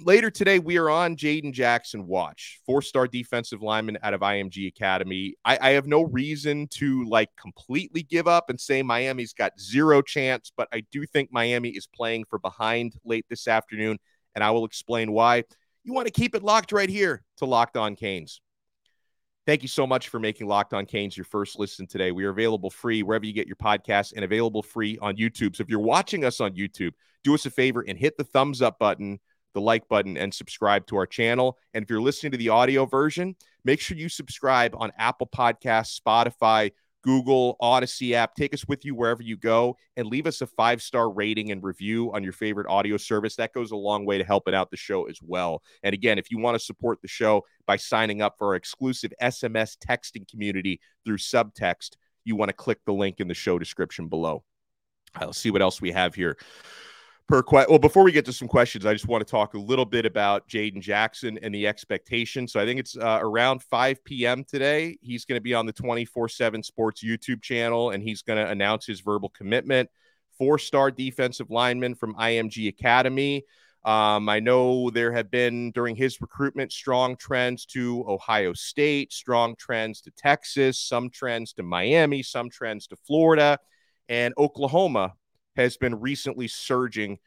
later 0.03 0.31
today, 0.31 0.59
we 0.59 0.77
are 0.77 0.89
on 0.89 1.15
Jayden 1.15 1.53
Jackson 1.53 2.07
watch, 2.07 2.59
four 2.65 2.81
star 2.81 3.07
defensive 3.07 3.61
lineman 3.61 3.97
out 4.01 4.13
of 4.13 4.21
IMG 4.21 4.67
Academy. 4.67 5.35
I, 5.43 5.57
I, 5.61 5.69
have 5.71 5.87
no 5.87 6.03
reason 6.03 6.67
to 6.71 7.05
like 7.05 7.29
completely 7.39 8.03
give 8.03 8.27
up 8.27 8.49
and 8.49 8.59
say 8.59 8.81
Miami's 8.81 9.33
got 9.33 9.59
zero 9.59 10.01
chance, 10.01 10.51
but 10.55 10.67
I 10.71 10.83
do 10.91 11.05
think 11.05 11.29
Miami 11.31 11.69
is 11.69 11.87
playing 11.87 12.25
for 12.29 12.39
behind 12.39 12.95
late 13.03 13.25
this 13.29 13.47
afternoon, 13.47 13.97
and 14.35 14.43
I 14.43 14.51
will 14.51 14.65
explain 14.65 15.11
why. 15.11 15.43
You 15.83 15.93
want 15.93 16.07
to 16.07 16.13
keep 16.13 16.35
it 16.35 16.43
locked 16.43 16.71
right 16.71 16.89
here 16.89 17.23
to 17.37 17.45
Locked 17.45 17.77
On 17.77 17.95
Canes. 17.95 18.41
Thank 19.49 19.63
you 19.63 19.67
so 19.67 19.87
much 19.87 20.09
for 20.09 20.19
making 20.19 20.45
Locked 20.45 20.75
On 20.75 20.85
Canes 20.85 21.17
your 21.17 21.23
first 21.23 21.57
listen 21.57 21.87
today. 21.87 22.11
We 22.11 22.23
are 22.25 22.29
available 22.29 22.69
free 22.69 23.01
wherever 23.01 23.25
you 23.25 23.33
get 23.33 23.47
your 23.47 23.55
podcasts 23.55 24.13
and 24.15 24.23
available 24.23 24.61
free 24.61 24.99
on 25.01 25.15
YouTube. 25.15 25.55
So 25.55 25.63
if 25.63 25.69
you're 25.69 25.79
watching 25.79 26.23
us 26.23 26.39
on 26.39 26.51
YouTube, 26.51 26.91
do 27.23 27.33
us 27.33 27.47
a 27.47 27.49
favor 27.49 27.83
and 27.87 27.97
hit 27.97 28.15
the 28.15 28.23
thumbs 28.23 28.61
up 28.61 28.77
button 28.77 29.19
the 29.55 29.59
like 29.59 29.87
button 29.87 30.17
and 30.17 30.31
subscribe 30.31 30.85
to 30.85 30.97
our 30.97 31.07
channel. 31.07 31.57
And 31.73 31.81
if 31.81 31.89
you're 31.89 31.99
listening 31.99 32.33
to 32.33 32.37
the 32.37 32.49
audio 32.49 32.85
version, 32.85 33.35
make 33.65 33.79
sure 33.79 33.97
you 33.97 34.07
subscribe 34.07 34.75
on 34.77 34.91
Apple 34.99 35.25
Podcasts, 35.25 35.99
Spotify, 35.99 36.69
Google, 37.03 37.55
Audacy 37.61 38.13
app. 38.13 38.35
Take 38.35 38.53
us 38.53 38.67
with 38.67 38.85
you 38.85 38.95
wherever 38.95 39.21
you 39.21 39.37
go 39.37 39.77
and 39.95 40.07
leave 40.07 40.27
us 40.27 40.41
a 40.41 40.47
five 40.47 40.81
star 40.81 41.09
rating 41.11 41.51
and 41.51 41.63
review 41.63 42.11
on 42.13 42.23
your 42.23 42.33
favorite 42.33 42.67
audio 42.67 42.97
service. 42.97 43.35
That 43.35 43.53
goes 43.53 43.71
a 43.71 43.75
long 43.75 44.05
way 44.05 44.17
to 44.17 44.23
helping 44.23 44.53
out 44.53 44.71
the 44.71 44.77
show 44.77 45.05
as 45.05 45.19
well. 45.21 45.61
And 45.83 45.93
again, 45.93 46.19
if 46.19 46.31
you 46.31 46.39
want 46.39 46.55
to 46.55 46.63
support 46.63 46.99
the 47.01 47.07
show 47.07 47.45
by 47.65 47.77
signing 47.77 48.21
up 48.21 48.35
for 48.37 48.47
our 48.47 48.55
exclusive 48.55 49.13
SMS 49.21 49.77
texting 49.77 50.29
community 50.29 50.79
through 51.05 51.17
subtext, 51.17 51.91
you 52.25 52.35
want 52.35 52.49
to 52.49 52.53
click 52.53 52.79
the 52.85 52.93
link 52.93 53.19
in 53.19 53.27
the 53.27 53.33
show 53.33 53.57
description 53.57 54.07
below. 54.07 54.43
Let's 55.19 55.39
see 55.39 55.51
what 55.51 55.61
else 55.61 55.81
we 55.81 55.91
have 55.91 56.15
here. 56.15 56.37
Per 57.29 57.43
que- 57.43 57.67
well 57.69 57.77
before 57.77 58.03
we 58.03 58.11
get 58.11 58.25
to 58.25 58.33
some 58.33 58.47
questions 58.47 58.87
i 58.87 58.93
just 58.93 59.07
want 59.07 59.23
to 59.23 59.29
talk 59.29 59.53
a 59.53 59.59
little 59.59 59.85
bit 59.85 60.03
about 60.03 60.47
jayden 60.47 60.81
jackson 60.81 61.37
and 61.43 61.53
the 61.53 61.67
expectation. 61.67 62.47
So 62.47 62.59
i 62.59 62.65
think 62.65 62.79
it's 62.79 62.97
uh, 62.97 63.19
around 63.21 63.61
5 63.61 64.03
p.m 64.03 64.43
today 64.43 64.97
he's 65.03 65.25
going 65.25 65.37
to 65.37 65.41
be 65.41 65.53
on 65.53 65.67
the 65.67 65.73
24-7 65.73 66.65
sports 66.65 67.03
youtube 67.03 67.43
channel 67.43 67.91
and 67.91 68.01
he's 68.01 68.23
going 68.23 68.43
to 68.43 68.49
announce 68.49 68.87
his 68.87 69.01
verbal 69.01 69.29
commitment. 69.29 69.91
Four-star 70.39 70.89
defensive 70.89 71.51
lineman 71.51 71.93
from 71.93 72.15
img 72.15 72.67
academy. 72.67 73.43
Um, 73.85 74.27
I 74.27 74.39
know 74.39 74.89
there 74.89 75.11
have 75.11 75.29
been 75.29 75.69
during 75.69 75.95
his 75.95 76.21
recruitment 76.21 76.71
strong 76.71 77.15
trends 77.15 77.67
to 77.67 78.05
Ohio 78.07 78.53
State, 78.53 79.13
strong 79.13 79.55
trends 79.55 80.01
to 80.01 80.11
Texas, 80.17 80.79
some 80.79 81.11
trends 81.11 81.53
to 81.53 81.63
Miami, 81.63 82.23
some 82.23 82.49
trends 82.49 82.87
to 82.87 82.95
Florida, 82.95 83.59
and 84.07 84.33
Oklahoma 84.35 85.13
has 85.55 85.77
been 85.77 85.99
recently 85.99 86.47
surging 86.47 87.19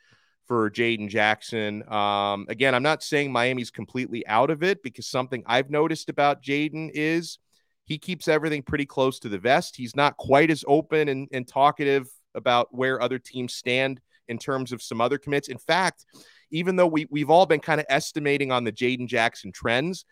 for 0.47 0.71
Jayden 0.71 1.09
Jackson. 1.09 1.83
Um, 1.91 2.47
again, 2.49 2.75
I'm 2.75 2.83
not 2.83 3.03
saying 3.03 3.33
Miami's 3.33 3.71
completely 3.71 4.27
out 4.27 4.51
of 4.51 4.63
it 4.63 4.83
because 4.83 5.07
something 5.07 5.43
I've 5.47 5.71
noticed 5.71 6.11
about 6.11 6.43
Jayden 6.43 6.91
is 6.93 7.39
he 7.85 7.99
keeps 7.99 8.29
everything 8.29 8.63
pretty 8.63 8.87
close 8.87 9.19
to 9.21 9.29
the 9.29 9.39
vest. 9.39 9.77
He's 9.77 9.97
not 9.97 10.17
quite 10.17 10.51
as 10.51 10.65
open 10.67 11.09
and, 11.09 11.29
and 11.33 11.47
talkative 11.47 12.09
about 12.35 12.69
where 12.71 13.01
other 13.01 13.19
teams 13.19 13.55
stand 13.55 14.01
in 14.29 14.39
terms 14.39 14.73
of 14.73 14.83
some 14.83 15.01
other 15.01 15.19
commits. 15.19 15.49
In 15.49 15.59
fact, 15.59 16.07
even 16.51 16.77
though 16.77 16.87
we, 16.87 17.07
we've 17.11 17.31
all 17.31 17.47
been 17.47 17.61
kind 17.61 17.81
of 17.81 17.87
estimating 17.89 18.53
on 18.53 18.65
the 18.65 18.73
Jayden 18.73 19.09
Jackson 19.09 19.53
trends, 19.53 20.05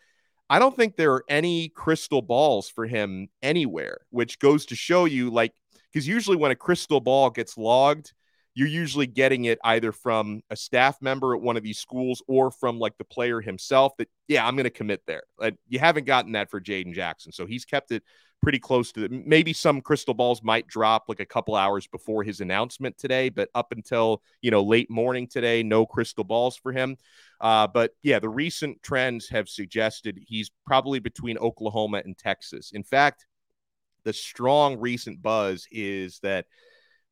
I 0.48 0.58
don't 0.58 0.76
think 0.76 0.96
there 0.96 1.12
are 1.12 1.24
any 1.28 1.68
crystal 1.68 2.22
balls 2.22 2.68
for 2.68 2.86
him 2.86 3.28
anywhere, 3.42 4.00
which 4.10 4.38
goes 4.40 4.66
to 4.66 4.74
show 4.74 5.04
you 5.04 5.30
like 5.30 5.52
because 5.92 6.06
usually 6.06 6.36
when 6.36 6.50
a 6.50 6.56
crystal 6.56 7.00
ball 7.00 7.30
gets 7.30 7.56
logged, 7.56 8.12
you're 8.54 8.68
usually 8.68 9.06
getting 9.06 9.44
it 9.44 9.58
either 9.62 9.92
from 9.92 10.42
a 10.50 10.56
staff 10.56 11.00
member 11.00 11.34
at 11.34 11.40
one 11.40 11.56
of 11.56 11.62
these 11.62 11.78
schools 11.78 12.22
or 12.26 12.50
from 12.50 12.78
like 12.78 12.96
the 12.98 13.04
player 13.04 13.40
himself 13.40 13.92
that, 13.96 14.08
yeah, 14.26 14.46
I'm 14.46 14.56
going 14.56 14.64
to 14.64 14.70
commit 14.70 15.02
there. 15.06 15.22
Like, 15.38 15.56
you 15.68 15.78
haven't 15.78 16.04
gotten 16.04 16.32
that 16.32 16.50
for 16.50 16.60
Jayden 16.60 16.92
Jackson. 16.92 17.30
So 17.30 17.46
he's 17.46 17.64
kept 17.64 17.92
it 17.92 18.02
pretty 18.42 18.58
close 18.58 18.90
to 18.92 19.04
it. 19.04 19.12
Maybe 19.12 19.52
some 19.52 19.80
crystal 19.80 20.14
balls 20.14 20.42
might 20.42 20.66
drop 20.66 21.04
like 21.08 21.20
a 21.20 21.26
couple 21.26 21.54
hours 21.54 21.86
before 21.86 22.24
his 22.24 22.40
announcement 22.40 22.98
today, 22.98 23.28
but 23.28 23.50
up 23.54 23.70
until, 23.70 24.22
you 24.40 24.50
know, 24.50 24.62
late 24.62 24.90
morning 24.90 25.28
today, 25.28 25.62
no 25.62 25.86
crystal 25.86 26.24
balls 26.24 26.56
for 26.56 26.72
him. 26.72 26.96
Uh, 27.40 27.66
but 27.66 27.92
yeah, 28.02 28.18
the 28.18 28.28
recent 28.28 28.82
trends 28.82 29.28
have 29.28 29.48
suggested 29.48 30.18
he's 30.26 30.50
probably 30.66 30.98
between 30.98 31.38
Oklahoma 31.38 32.02
and 32.04 32.18
Texas. 32.18 32.72
In 32.72 32.82
fact, 32.82 33.26
the 34.04 34.12
strong 34.12 34.78
recent 34.78 35.22
buzz 35.22 35.66
is 35.70 36.18
that 36.22 36.46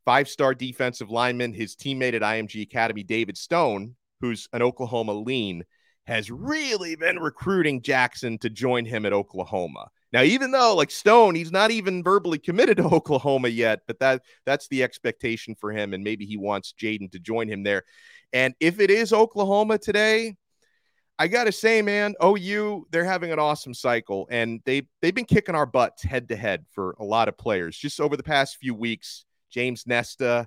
five 0.05 0.29
star 0.29 0.55
defensive 0.55 1.11
lineman, 1.11 1.53
his 1.53 1.77
teammate 1.77 2.15
at 2.15 2.23
IMG 2.23 2.63
Academy, 2.63 3.03
David 3.03 3.37
Stone, 3.37 3.95
who's 4.21 4.49
an 4.53 4.63
Oklahoma 4.63 5.13
lean, 5.13 5.65
has 6.07 6.31
really 6.31 6.97
been 6.97 7.19
recruiting 7.19 7.83
Jackson 7.83 8.39
to 8.39 8.49
join 8.49 8.87
him 8.87 9.05
at 9.05 9.13
Oklahoma. 9.13 9.89
Now, 10.13 10.23
even 10.23 10.51
though 10.51 10.75
like 10.75 10.91
Stone, 10.91 11.35
he's 11.35 11.53
not 11.53 11.71
even 11.71 12.03
verbally 12.03 12.39
committed 12.39 12.79
to 12.79 12.85
Oklahoma 12.93 13.49
yet, 13.49 13.81
but 13.87 13.99
that 14.01 14.23
that's 14.47 14.69
the 14.69 14.83
expectation 14.83 15.55
for 15.55 15.71
him, 15.71 15.93
and 15.93 16.03
maybe 16.03 16.25
he 16.25 16.37
wants 16.37 16.73
Jayden 16.81 17.13
to 17.13 17.19
join 17.19 17.49
him 17.49 17.63
there. 17.63 17.85
And 18.33 18.55
if 18.61 18.81
it 18.81 18.91
is 18.91 19.13
Oklahoma 19.13 19.79
today, 19.79 20.37
I 21.19 21.27
gotta 21.27 21.51
say, 21.51 21.83
man, 21.83 22.15
OU 22.23 22.87
they're 22.91 23.05
having 23.05 23.33
an 23.33 23.39
awesome 23.39 23.75
cycle, 23.75 24.29
and 24.31 24.61
they 24.65 24.83
they've 25.03 25.15
been 25.15 25.25
kicking 25.25 25.55
our 25.55 25.67
butts 25.67 26.03
head 26.03 26.29
to 26.29 26.37
head 26.37 26.65
for 26.71 26.95
a 27.01 27.05
lot 27.05 27.29
of 27.29 27.37
players 27.37 27.77
just 27.77 28.01
over 28.01 28.17
the 28.17 28.23
past 28.23 28.57
few 28.57 28.75
weeks. 28.75 29.25
James 29.51 29.87
Nesta, 29.87 30.47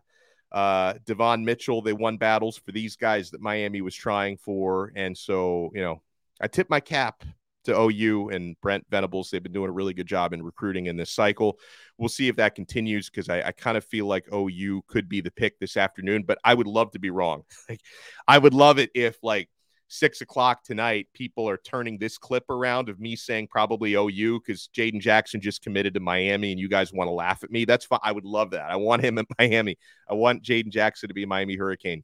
uh, 0.52 0.94
Devon 1.06 1.44
Mitchell, 1.44 1.82
they 1.82 1.94
won 1.94 2.18
battles 2.18 2.58
for 2.58 2.72
these 2.72 2.96
guys 2.96 3.32
that 3.32 3.42
Miami 3.42 3.82
was 3.82 3.96
trying 3.96 4.38
for, 4.38 4.94
and 4.96 5.18
so 5.18 5.72
you 5.74 5.82
know, 5.82 6.02
I 6.40 6.48
tip 6.48 6.70
my 6.70 6.80
cap 6.80 7.24
to 7.66 7.78
OU 7.78 8.30
and 8.30 8.56
Brent 8.62 8.86
Venables. 8.90 9.30
They've 9.30 9.44
been 9.44 9.52
doing 9.52 9.70
a 9.70 9.74
really 9.74 9.94
good 9.94 10.08
job 10.08 10.34
in 10.34 10.42
recruiting 10.42 10.86
in 10.88 10.96
this 10.96 11.12
cycle. 11.12 11.60
We'll 11.98 12.10
see 12.10 12.28
if 12.28 12.38
that 12.38 12.56
continues 12.56 13.10
because 13.10 13.30
I, 13.30 13.42
I 13.42 13.52
kind 13.52 13.78
of 13.78 13.84
feel 13.86 14.08
like 14.08 14.34
OU 14.34 14.84
could 14.88 15.08
be 15.08 15.22
the 15.22 15.32
pick 15.32 15.60
this 15.60 15.78
afternoon, 15.78 16.24
but 16.24 16.40
I 16.44 16.54
would 16.54 16.66
love 16.66 16.92
to 16.92 17.00
be 17.00 17.10
wrong. 17.10 17.44
I 18.28 18.38
would 18.38 18.54
love 18.54 18.80
it 18.80 18.90
if 18.96 19.18
like 19.22 19.50
six 19.92 20.22
o'clock 20.22 20.64
tonight, 20.64 21.08
people 21.14 21.48
are 21.50 21.58
turning 21.58 21.98
this 21.98 22.18
clip 22.18 22.50
around 22.50 22.88
of 22.88 23.00
me 23.00 23.16
saying 23.16 23.48
probably 23.48 23.94
OU 23.94 24.40
because 24.40 24.70
Jayden 24.76 25.02
Jackson 25.02 25.42
just 25.42 25.62
committed 25.62 25.94
to 25.94 26.00
Miami 26.00 26.52
and 26.52 26.60
you 26.60 26.70
guys 26.70 26.94
want 26.94 27.08
to 27.10 27.12
laugh 27.12 27.44
at 27.44 27.52
me. 27.52 27.66
That's 27.66 27.86
fine. 27.86 28.00
I 28.02 28.12
would 28.12 28.26
love 28.26 28.52
that. 28.52 28.72
I 28.72 28.78
want 28.78 29.04
him 29.04 29.18
in 29.18 29.26
Miami. 29.40 29.78
I 30.10 30.14
want 30.14 30.44
Jayden 30.44 30.70
Jackson 30.70 31.10
to 31.10 31.14
be 31.14 31.26
Miami 31.26 31.58
Hurricane. 31.58 32.04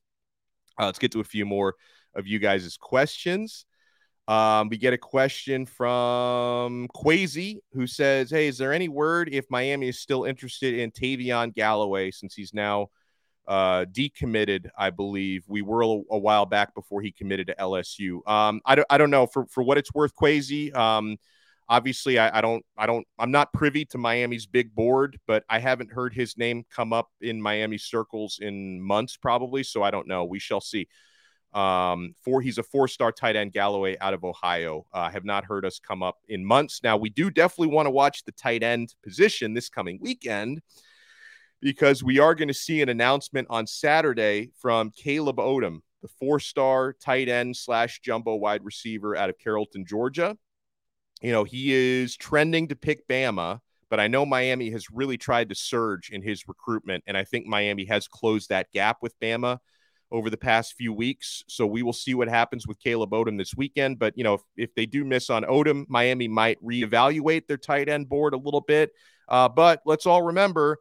Uh, 0.80 0.86
let's 0.86 1.00
get 1.00 1.12
to 1.14 1.22
a 1.22 1.24
few 1.24 1.46
more 1.46 1.76
of 2.14 2.28
you 2.28 2.40
guys' 2.40 2.78
questions. 2.78 3.66
Um, 4.28 4.68
we 4.68 4.78
get 4.78 4.94
a 4.94 4.98
question 4.98 5.66
from 5.66 6.90
Quasi 6.90 7.62
who 7.72 7.88
says, 7.88 8.30
Hey, 8.30 8.48
is 8.48 8.58
there 8.58 8.74
any 8.74 8.90
word 8.90 9.30
if 9.32 9.46
Miami 9.50 9.88
is 9.88 10.00
still 10.00 10.26
interested 10.26 10.74
in 10.74 10.92
Tavion 10.92 11.54
Galloway 11.54 12.12
since 12.12 12.36
he's 12.36 12.54
now 12.54 12.90
uh, 13.48 13.86
decommitted, 13.86 14.70
I 14.78 14.90
believe. 14.90 15.46
We 15.48 15.62
were 15.62 15.82
a, 15.82 15.88
a, 15.88 16.18
while 16.18 16.46
back 16.46 16.76
before 16.76 17.02
he 17.02 17.12
committed 17.12 17.48
to 17.48 17.56
LSU. 17.56 18.28
Um, 18.28 18.62
I, 18.66 18.76
don't, 18.76 18.88
I 18.90 18.98
don't 18.98 19.10
know 19.10 19.26
for, 19.26 19.46
for 19.48 19.64
what 19.64 19.78
it's 19.78 19.94
worth, 19.94 20.14
Quasi. 20.16 20.74
Um, 20.74 21.18
obviously, 21.70 22.20
I, 22.20 22.40
I 22.40 22.42
don't, 22.42 22.66
I 22.78 22.86
don't, 22.86 23.08
I'm 23.18 23.32
not 23.32 23.54
privy 23.54 23.86
to 23.86 23.98
Miami's 23.98 24.46
big 24.46 24.76
board, 24.76 25.18
but 25.28 25.46
I 25.50 25.60
haven't 25.60 25.92
heard 25.92 26.14
his 26.14 26.38
name 26.38 26.66
come 26.70 26.92
up 26.92 27.10
in 27.22 27.42
Miami 27.42 27.78
circles 27.78 28.40
in 28.42 28.82
months, 28.82 29.16
probably. 29.16 29.64
So 29.64 29.82
I 29.82 29.92
don't 29.92 30.08
know. 30.08 30.26
We 30.26 30.40
shall 30.40 30.62
see. 30.62 30.88
Um, 31.54 32.14
four, 32.24 32.42
he's 32.42 32.58
a 32.58 32.64
four-star 32.64 33.14
tight 33.14 33.38
end, 33.38 33.54
Galloway 33.54 33.96
out 34.02 34.14
of 34.14 34.26
Ohio. 34.26 34.86
Uh, 34.92 35.10
have 35.10 35.24
not 35.24 35.46
heard 35.46 35.66
us 35.66 35.80
come 35.80 36.04
up 36.04 36.18
in 36.28 36.46
months. 36.46 36.82
Now 36.84 36.98
we 36.98 37.10
do 37.10 37.32
definitely 37.32 37.74
want 37.74 37.86
to 37.86 37.92
watch 37.92 38.26
the 38.26 38.34
tight 38.34 38.62
end 38.62 38.94
position 39.02 39.54
this 39.54 39.70
coming 39.70 39.98
weekend 40.02 40.62
because 41.62 42.04
we 42.04 42.20
are 42.20 42.36
going 42.36 42.48
to 42.48 42.54
see 42.54 42.82
an 42.82 42.90
announcement 42.90 43.48
on 43.50 43.68
Saturday 43.68 44.52
from 44.60 44.92
Caleb 44.92 45.38
Odom, 45.38 45.80
the 46.02 46.08
four 46.20 46.40
star 46.40 46.94
tight 46.94 47.30
end 47.30 47.56
slash 47.56 48.00
jumbo 48.02 48.36
wide 48.36 48.64
receiver 48.64 49.16
out 49.16 49.30
of 49.30 49.38
Carrollton, 49.40 49.86
Georgia. 49.86 50.38
You 51.22 51.32
know, 51.32 51.44
he 51.44 51.74
is 51.74 52.16
trending 52.16 52.68
to 52.68 52.76
pick 52.76 53.08
Bama, 53.08 53.60
but 53.90 54.00
I 54.00 54.08
know 54.08 54.26
Miami 54.26 54.70
has 54.72 54.86
really 54.92 55.18
tried 55.18 55.50
to 55.50 55.56
surge 55.56 56.10
in 56.12 56.22
his 56.22 56.48
recruitment. 56.48 57.04
And 57.08 57.18
I 57.18 57.24
think 57.24 57.48
Miami 57.48 57.86
has 57.86 58.08
closed 58.08 58.50
that 58.50 58.72
gap 58.72 58.98
with 59.02 59.20
Bama 59.20 59.58
over 60.12 60.30
the 60.30 60.38
past 60.38 60.76
few 60.78 60.94
weeks. 60.94 61.44
So 61.48 61.66
we 61.66 61.82
will 61.82 61.94
see 61.94 62.14
what 62.14 62.30
happens 62.30 62.68
with 62.68 62.80
Caleb 62.80 63.12
Odom 63.12 63.38
this 63.38 63.56
weekend. 63.56 63.98
But, 63.98 64.14
you 64.16 64.24
know, 64.24 64.36
if, 64.36 64.42
if 64.56 64.76
they 64.76 64.86
do 64.86 65.04
miss 65.04 65.30
on 65.30 65.44
Odom, 65.44 65.86
Miami 65.90 66.28
might 66.28 66.64
reevaluate 66.64 67.48
their 67.48 67.58
tight 67.58 67.90
end 67.90 68.08
board 68.08 68.34
a 68.34 68.38
little 68.38 68.62
bit. 68.62 68.92
Uh, 69.28 69.50
but 69.50 69.82
let's 69.86 70.06
all 70.06 70.22
remember 70.22 70.78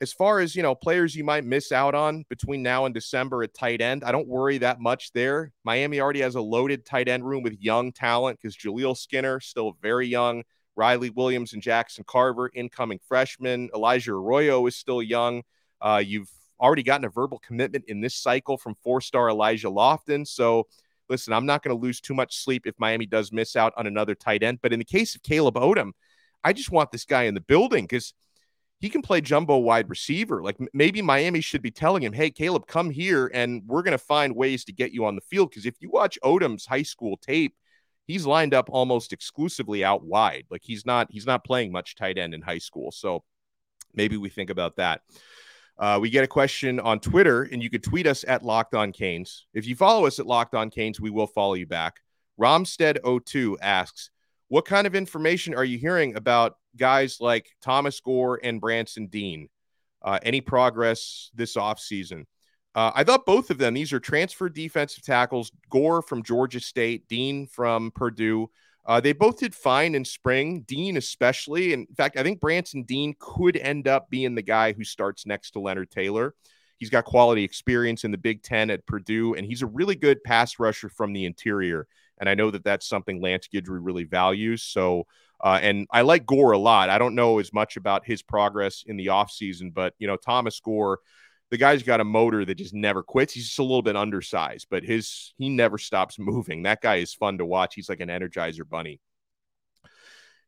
as 0.00 0.12
far 0.12 0.40
as 0.40 0.54
you 0.54 0.62
know 0.62 0.74
players 0.74 1.14
you 1.14 1.24
might 1.24 1.44
miss 1.44 1.72
out 1.72 1.94
on 1.94 2.24
between 2.28 2.62
now 2.62 2.84
and 2.84 2.94
december 2.94 3.42
at 3.42 3.54
tight 3.54 3.80
end 3.80 4.04
i 4.04 4.12
don't 4.12 4.28
worry 4.28 4.58
that 4.58 4.80
much 4.80 5.12
there. 5.12 5.52
Miami 5.64 6.00
already 6.00 6.20
has 6.20 6.34
a 6.34 6.40
loaded 6.40 6.84
tight 6.84 7.08
end 7.08 7.26
room 7.26 7.42
with 7.42 7.56
young 7.60 7.92
talent 7.92 8.38
because 8.40 8.56
jaleel 8.56 8.96
skinner 8.96 9.40
still 9.40 9.76
very 9.82 10.06
young. 10.06 10.42
Riley 10.76 11.10
williams 11.10 11.52
and 11.52 11.62
jackson 11.62 12.04
carver 12.06 12.50
incoming 12.54 13.00
freshmen. 13.06 13.70
Elijah 13.74 14.12
arroyo 14.12 14.66
is 14.66 14.76
still 14.76 15.02
young. 15.02 15.42
Uh, 15.80 16.02
you've 16.04 16.30
already 16.60 16.82
gotten 16.82 17.04
a 17.04 17.10
verbal 17.10 17.38
commitment 17.38 17.84
in 17.88 18.00
this 18.00 18.14
cycle 18.14 18.56
from 18.56 18.74
four-star 18.82 19.28
elijah 19.30 19.68
lofton. 19.68 20.26
So 20.26 20.66
listen 21.08 21.32
i'm 21.32 21.46
not 21.46 21.62
going 21.62 21.76
to 21.76 21.82
lose 21.82 22.00
too 22.00 22.14
much 22.14 22.36
sleep 22.36 22.66
if 22.66 22.74
miami 22.78 23.06
does 23.06 23.32
miss 23.32 23.56
out 23.56 23.72
on 23.76 23.86
another 23.86 24.14
tight 24.14 24.42
end. 24.42 24.58
But 24.62 24.72
in 24.72 24.78
the 24.78 24.84
case 24.84 25.14
of 25.14 25.22
caleb 25.22 25.54
odom 25.54 25.92
i 26.44 26.52
just 26.52 26.70
want 26.70 26.92
this 26.92 27.04
guy 27.04 27.24
in 27.24 27.34
the 27.34 27.40
building 27.40 27.84
because 27.84 28.12
he 28.78 28.88
can 28.88 29.02
play 29.02 29.20
jumbo 29.20 29.56
wide 29.56 29.88
receiver. 29.88 30.42
Like 30.42 30.56
maybe 30.72 31.00
Miami 31.00 31.40
should 31.40 31.62
be 31.62 31.70
telling 31.70 32.02
him, 32.02 32.12
"Hey, 32.12 32.30
Caleb, 32.30 32.66
come 32.66 32.90
here, 32.90 33.30
and 33.32 33.62
we're 33.66 33.82
going 33.82 33.92
to 33.92 33.98
find 33.98 34.36
ways 34.36 34.64
to 34.64 34.72
get 34.72 34.92
you 34.92 35.04
on 35.06 35.14
the 35.14 35.22
field." 35.22 35.50
Because 35.50 35.66
if 35.66 35.76
you 35.80 35.90
watch 35.90 36.18
Odom's 36.22 36.66
high 36.66 36.82
school 36.82 37.16
tape, 37.16 37.54
he's 38.06 38.26
lined 38.26 38.54
up 38.54 38.68
almost 38.70 39.12
exclusively 39.12 39.84
out 39.84 40.04
wide. 40.04 40.44
Like 40.50 40.62
he's 40.64 40.84
not 40.84 41.08
he's 41.10 41.26
not 41.26 41.44
playing 41.44 41.72
much 41.72 41.96
tight 41.96 42.18
end 42.18 42.34
in 42.34 42.42
high 42.42 42.58
school. 42.58 42.92
So 42.92 43.24
maybe 43.94 44.16
we 44.16 44.28
think 44.28 44.50
about 44.50 44.76
that. 44.76 45.02
Uh, 45.78 45.98
we 46.00 46.08
get 46.08 46.24
a 46.24 46.28
question 46.28 46.80
on 46.80 47.00
Twitter, 47.00 47.42
and 47.42 47.62
you 47.62 47.68
could 47.68 47.82
tweet 47.82 48.06
us 48.06 48.24
at 48.26 48.42
Locked 48.42 48.74
On 48.74 48.92
Canes. 48.92 49.46
If 49.52 49.66
you 49.66 49.76
follow 49.76 50.06
us 50.06 50.18
at 50.18 50.26
Locked 50.26 50.54
On 50.54 50.70
Canes, 50.70 51.00
we 51.00 51.10
will 51.10 51.26
follow 51.26 51.54
you 51.54 51.66
back. 51.66 52.00
Romstead02 52.40 53.56
asks, 53.60 54.10
what 54.48 54.64
kind 54.64 54.86
of 54.86 54.94
information 54.94 55.54
are 55.54 55.64
you 55.64 55.76
hearing 55.76 56.16
about 56.16 56.56
guys 56.76 57.18
like 57.20 57.48
Thomas 57.62 58.00
Gore 58.00 58.40
and 58.42 58.60
Branson 58.60 59.06
Dean. 59.06 59.48
Uh, 60.02 60.18
any 60.22 60.40
progress 60.40 61.30
this 61.34 61.56
offseason? 61.56 62.26
Uh, 62.74 62.92
I 62.94 63.04
thought 63.04 63.24
both 63.24 63.50
of 63.50 63.58
them, 63.58 63.74
these 63.74 63.92
are 63.92 64.00
transfer 64.00 64.48
defensive 64.48 65.02
tackles. 65.02 65.50
Gore 65.70 66.02
from 66.02 66.22
Georgia 66.22 66.60
State, 66.60 67.08
Dean 67.08 67.46
from 67.46 67.90
Purdue. 67.90 68.50
Uh, 68.84 69.00
they 69.00 69.12
both 69.12 69.38
did 69.38 69.54
fine 69.54 69.94
in 69.94 70.04
spring, 70.04 70.60
Dean 70.60 70.96
especially. 70.96 71.72
In 71.72 71.86
fact, 71.96 72.16
I 72.16 72.22
think 72.22 72.38
Branson 72.38 72.84
Dean 72.84 73.16
could 73.18 73.56
end 73.56 73.88
up 73.88 74.10
being 74.10 74.34
the 74.34 74.42
guy 74.42 74.72
who 74.72 74.84
starts 74.84 75.26
next 75.26 75.52
to 75.52 75.58
Leonard 75.58 75.90
Taylor. 75.90 76.34
He's 76.78 76.90
got 76.90 77.04
quality 77.04 77.42
experience 77.42 78.04
in 78.04 78.10
the 78.10 78.18
Big 78.18 78.42
Ten 78.42 78.70
at 78.70 78.86
Purdue, 78.86 79.34
and 79.34 79.46
he's 79.46 79.62
a 79.62 79.66
really 79.66 79.96
good 79.96 80.22
pass 80.22 80.58
rusher 80.58 80.88
from 80.88 81.12
the 81.12 81.24
interior. 81.24 81.88
And 82.18 82.28
I 82.28 82.34
know 82.34 82.50
that 82.50 82.64
that's 82.64 82.86
something 82.86 83.20
Lance 83.20 83.48
Guidry 83.52 83.78
really 83.80 84.04
values. 84.04 84.62
So, 84.62 85.06
uh, 85.42 85.58
and 85.60 85.86
I 85.90 86.02
like 86.02 86.26
Gore 86.26 86.52
a 86.52 86.58
lot. 86.58 86.90
I 86.90 86.98
don't 86.98 87.14
know 87.14 87.38
as 87.38 87.52
much 87.52 87.76
about 87.76 88.06
his 88.06 88.22
progress 88.22 88.84
in 88.86 88.96
the 88.96 89.06
offseason, 89.06 89.74
but, 89.74 89.94
you 89.98 90.06
know, 90.06 90.16
Thomas 90.16 90.58
Gore, 90.60 91.00
the 91.50 91.56
guy's 91.56 91.82
got 91.82 92.00
a 92.00 92.04
motor 92.04 92.44
that 92.44 92.56
just 92.56 92.74
never 92.74 93.02
quits. 93.02 93.32
He's 93.32 93.46
just 93.46 93.58
a 93.58 93.62
little 93.62 93.82
bit 93.82 93.96
undersized, 93.96 94.66
but 94.70 94.82
his 94.82 95.34
he 95.38 95.48
never 95.48 95.78
stops 95.78 96.18
moving. 96.18 96.64
That 96.64 96.80
guy 96.80 96.96
is 96.96 97.14
fun 97.14 97.38
to 97.38 97.46
watch. 97.46 97.74
He's 97.74 97.88
like 97.88 98.00
an 98.00 98.08
energizer 98.08 98.68
bunny. 98.68 99.00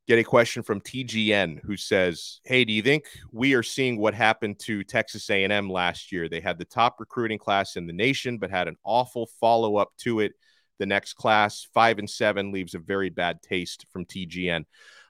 Get 0.08 0.18
a 0.18 0.24
question 0.24 0.62
from 0.62 0.80
TGN 0.80 1.60
who 1.64 1.76
says, 1.76 2.40
"Hey, 2.44 2.64
do 2.64 2.72
you 2.72 2.82
think 2.82 3.04
we 3.30 3.54
are 3.54 3.62
seeing 3.62 3.98
what 3.98 4.14
happened 4.14 4.58
to 4.60 4.82
Texas 4.82 5.28
A&M 5.28 5.70
last 5.70 6.10
year? 6.10 6.28
They 6.28 6.40
had 6.40 6.58
the 6.58 6.64
top 6.64 6.96
recruiting 6.98 7.38
class 7.38 7.76
in 7.76 7.86
the 7.86 7.92
nation, 7.92 8.38
but 8.38 8.50
had 8.50 8.68
an 8.68 8.76
awful 8.84 9.28
follow 9.38 9.76
up 9.76 9.90
to 9.98 10.20
it. 10.20 10.32
The 10.78 10.86
next 10.86 11.14
class, 11.14 11.66
five 11.74 11.98
and 11.98 12.08
seven, 12.08 12.52
leaves 12.52 12.74
a 12.74 12.78
very 12.78 13.10
bad 13.10 13.42
taste." 13.42 13.86
From 13.92 14.04
TGN. 14.04 14.64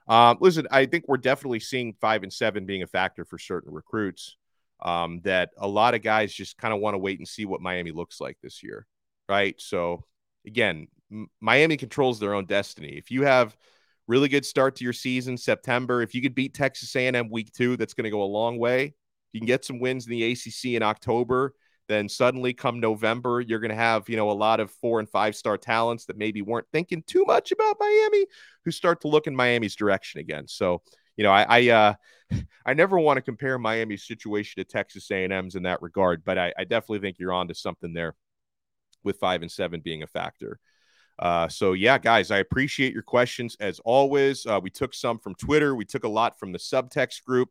Um, 0.07 0.37
listen, 0.41 0.67
I 0.71 0.87
think 0.87 1.05
we're 1.07 1.17
definitely 1.17 1.59
seeing 1.59 1.93
five 2.01 2.23
and 2.23 2.33
seven 2.33 2.65
being 2.65 2.81
a 2.81 2.87
factor 2.87 3.25
for 3.25 3.37
certain 3.37 3.71
recruits 3.71 4.37
um, 4.81 5.21
that 5.23 5.51
a 5.57 5.67
lot 5.67 5.93
of 5.93 6.01
guys 6.01 6.33
just 6.33 6.57
kind 6.57 6.73
of 6.73 6.79
want 6.79 6.95
to 6.95 6.99
wait 6.99 7.19
and 7.19 7.27
see 7.27 7.45
what 7.45 7.61
Miami 7.61 7.91
looks 7.91 8.19
like 8.19 8.37
this 8.41 8.63
year, 8.63 8.87
right? 9.27 9.55
So 9.59 10.03
again, 10.47 10.87
M- 11.11 11.29
Miami 11.39 11.77
controls 11.77 12.19
their 12.19 12.33
own 12.33 12.45
destiny. 12.45 12.97
If 12.97 13.11
you 13.11 13.23
have 13.23 13.55
really 14.07 14.29
good 14.29 14.45
start 14.45 14.75
to 14.77 14.83
your 14.83 14.93
season, 14.93 15.37
September, 15.37 16.01
if 16.01 16.15
you 16.15 16.21
could 16.21 16.35
beat 16.35 16.53
Texas 16.53 16.95
A&M 16.95 17.29
week 17.29 17.51
two, 17.51 17.77
that's 17.77 17.93
going 17.93 18.05
to 18.05 18.09
go 18.09 18.23
a 18.23 18.25
long 18.25 18.57
way. 18.57 18.95
You 19.33 19.39
can 19.39 19.47
get 19.47 19.63
some 19.63 19.79
wins 19.79 20.07
in 20.07 20.11
the 20.11 20.31
ACC 20.31 20.75
in 20.75 20.81
October. 20.81 21.53
Then 21.89 22.07
suddenly, 22.07 22.53
come 22.53 22.79
November, 22.79 23.41
you're 23.41 23.59
going 23.59 23.71
to 23.71 23.75
have 23.75 24.07
you 24.07 24.15
know 24.15 24.29
a 24.29 24.31
lot 24.31 24.59
of 24.59 24.69
four 24.69 24.99
and 24.99 25.09
five 25.09 25.35
star 25.35 25.57
talents 25.57 26.05
that 26.05 26.17
maybe 26.17 26.43
weren't 26.43 26.67
thinking 26.71 27.03
too 27.05 27.25
much 27.25 27.51
about 27.51 27.77
Miami, 27.79 28.27
who 28.63 28.69
start 28.69 29.01
to 29.01 29.07
look 29.07 29.25
in 29.25 29.35
Miami's 29.35 29.75
direction 29.75 30.21
again. 30.21 30.47
So 30.47 30.83
you 31.17 31.23
know, 31.23 31.31
I 31.31 31.45
I, 31.49 31.69
uh, 31.69 31.93
I 32.65 32.75
never 32.75 32.99
want 32.99 33.17
to 33.17 33.21
compare 33.21 33.57
Miami's 33.57 34.05
situation 34.05 34.63
to 34.63 34.69
Texas 34.69 35.09
A&M's 35.09 35.55
in 35.55 35.63
that 35.63 35.81
regard, 35.81 36.23
but 36.23 36.37
I, 36.37 36.53
I 36.57 36.63
definitely 36.63 36.99
think 36.99 37.17
you're 37.19 37.33
onto 37.33 37.55
something 37.55 37.91
there 37.91 38.15
with 39.03 39.17
five 39.17 39.41
and 39.41 39.51
seven 39.51 39.81
being 39.81 40.03
a 40.03 40.07
factor. 40.07 40.59
Uh, 41.17 41.47
so 41.49 41.73
yeah, 41.73 41.97
guys, 41.97 42.31
I 42.31 42.37
appreciate 42.37 42.93
your 42.93 43.03
questions 43.03 43.57
as 43.59 43.79
always. 43.79 44.45
Uh, 44.45 44.59
we 44.61 44.69
took 44.69 44.93
some 44.93 45.17
from 45.17 45.35
Twitter, 45.35 45.75
we 45.75 45.85
took 45.85 46.03
a 46.03 46.09
lot 46.09 46.39
from 46.39 46.51
the 46.51 46.59
subtext 46.59 47.23
group, 47.25 47.49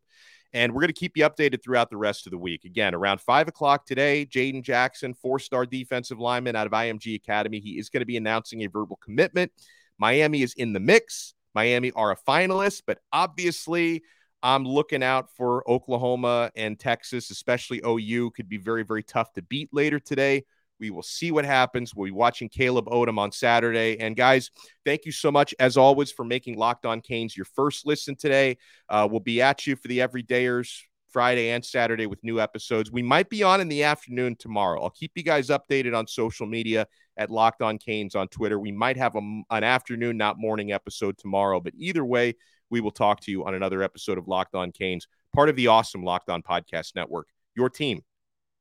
and 0.53 0.73
we're 0.73 0.81
going 0.81 0.89
to 0.89 0.95
keep 0.95 1.17
you 1.17 1.25
updated 1.25 1.63
throughout 1.63 1.91
the 1.91 1.97
rest 1.97 2.27
of 2.27 2.31
the 2.31 2.39
week. 2.39 2.65
Again, 2.65 2.95
around 2.95 3.21
five 3.21 3.49
o'clock 3.49 3.87
today, 3.87 4.27
Jayden 4.27 4.63
Jackson, 4.63 5.15
four-star 5.15 5.67
defensive 5.67 6.19
lineman 6.19 6.57
out 6.57 6.67
of 6.67 6.73
IMG 6.73 7.15
Academy, 7.15 7.61
he 7.61 7.79
is 7.79 7.89
going 7.91 8.01
to 8.01 8.07
be 8.07 8.17
announcing 8.17 8.63
a 8.63 8.67
verbal 8.69 8.97
commitment. 8.97 9.53
Miami 9.99 10.43
is 10.43 10.55
in 10.55 10.73
the 10.73 10.81
mix. 10.81 11.35
Miami 11.55 11.91
are 11.93 12.13
a 12.13 12.17
finalist, 12.17 12.83
but 12.87 12.99
obviously 13.13 14.03
I'm 14.43 14.65
looking 14.65 15.03
out 15.03 15.35
for 15.35 15.69
Oklahoma 15.69 16.53
and 16.55 16.79
Texas, 16.79 17.31
especially 17.31 17.81
OU, 17.85 18.31
could 18.31 18.49
be 18.49 18.59
very, 18.59 18.85
very 18.85 19.03
tough 19.03 19.33
to 19.35 19.43
beat 19.43 19.69
later 19.73 19.99
today. 19.99 20.45
We 20.81 20.91
will 20.91 21.03
see 21.03 21.31
what 21.31 21.45
happens. 21.45 21.95
We'll 21.95 22.07
be 22.07 22.13
watching 22.13 22.49
Caleb 22.49 22.87
Odom 22.87 23.19
on 23.19 23.33
Saturday. 23.33 23.99
And 23.99 24.17
guys, 24.17 24.51
thank 24.85 25.05
you 25.05 25.13
so 25.13 25.31
much, 25.31 25.55
as 25.59 25.77
always, 25.77 26.13
for 26.13 26.25
making 26.25 26.57
Locked 26.57 26.87
On 26.87 27.01
Canes 27.01 27.37
your 27.37 27.47
first 27.47 27.87
listen 27.87 28.17
today. 28.17 28.59
Uh, 28.89 29.09
we'll 29.11 29.21
be 29.21 29.43
at 29.43 29.67
you 29.67 29.77
for 29.77 29.89
the 29.89 29.99
everydayers 29.99 30.83
Friday 31.11 31.51
and 31.51 31.65
Saturday 31.65 32.07
with 32.07 32.23
new 32.23 32.41
episodes. 32.41 32.93
We 32.93 33.03
might 33.03 33.29
be 33.29 33.43
on 33.43 33.61
in 33.61 33.69
the 33.69 33.83
afternoon 33.83 34.37
tomorrow. 34.39 34.83
I'll 34.83 34.91
keep 34.91 35.13
you 35.15 35.23
guys 35.23 35.49
updated 35.49 35.97
on 35.97 36.07
social 36.07 36.47
media 36.47 36.87
at 37.17 37.31
Locked 37.31 37.63
On 37.63 37.79
Canes 37.79 38.15
on 38.15 38.29
Twitter. 38.29 38.59
We 38.59 38.73
might 38.73 38.97
have 38.97 39.17
a, 39.17 39.43
an 39.51 39.65
afternoon, 39.65 40.17
not 40.17 40.39
morning 40.39 40.73
episode 40.73 41.19
tomorrow, 41.19 41.61
but 41.61 41.73
either 41.77 42.05
way, 42.05 42.35
we 42.71 42.81
will 42.81 42.91
talk 42.91 43.21
to 43.21 43.31
you 43.31 43.45
on 43.45 43.55
another 43.55 43.83
episode 43.83 44.19
of 44.19 44.29
Locked 44.29 44.55
On 44.55 44.71
Canes, 44.71 45.09
part 45.35 45.49
of 45.49 45.57
the 45.57 45.69
awesome 45.69 46.03
Locked 46.03 46.29
On 46.29 46.43
Podcast 46.43 46.95
Network. 46.95 47.29
Your 47.57 47.71
team 47.71 48.03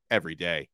every 0.10 0.36
day. 0.36 0.70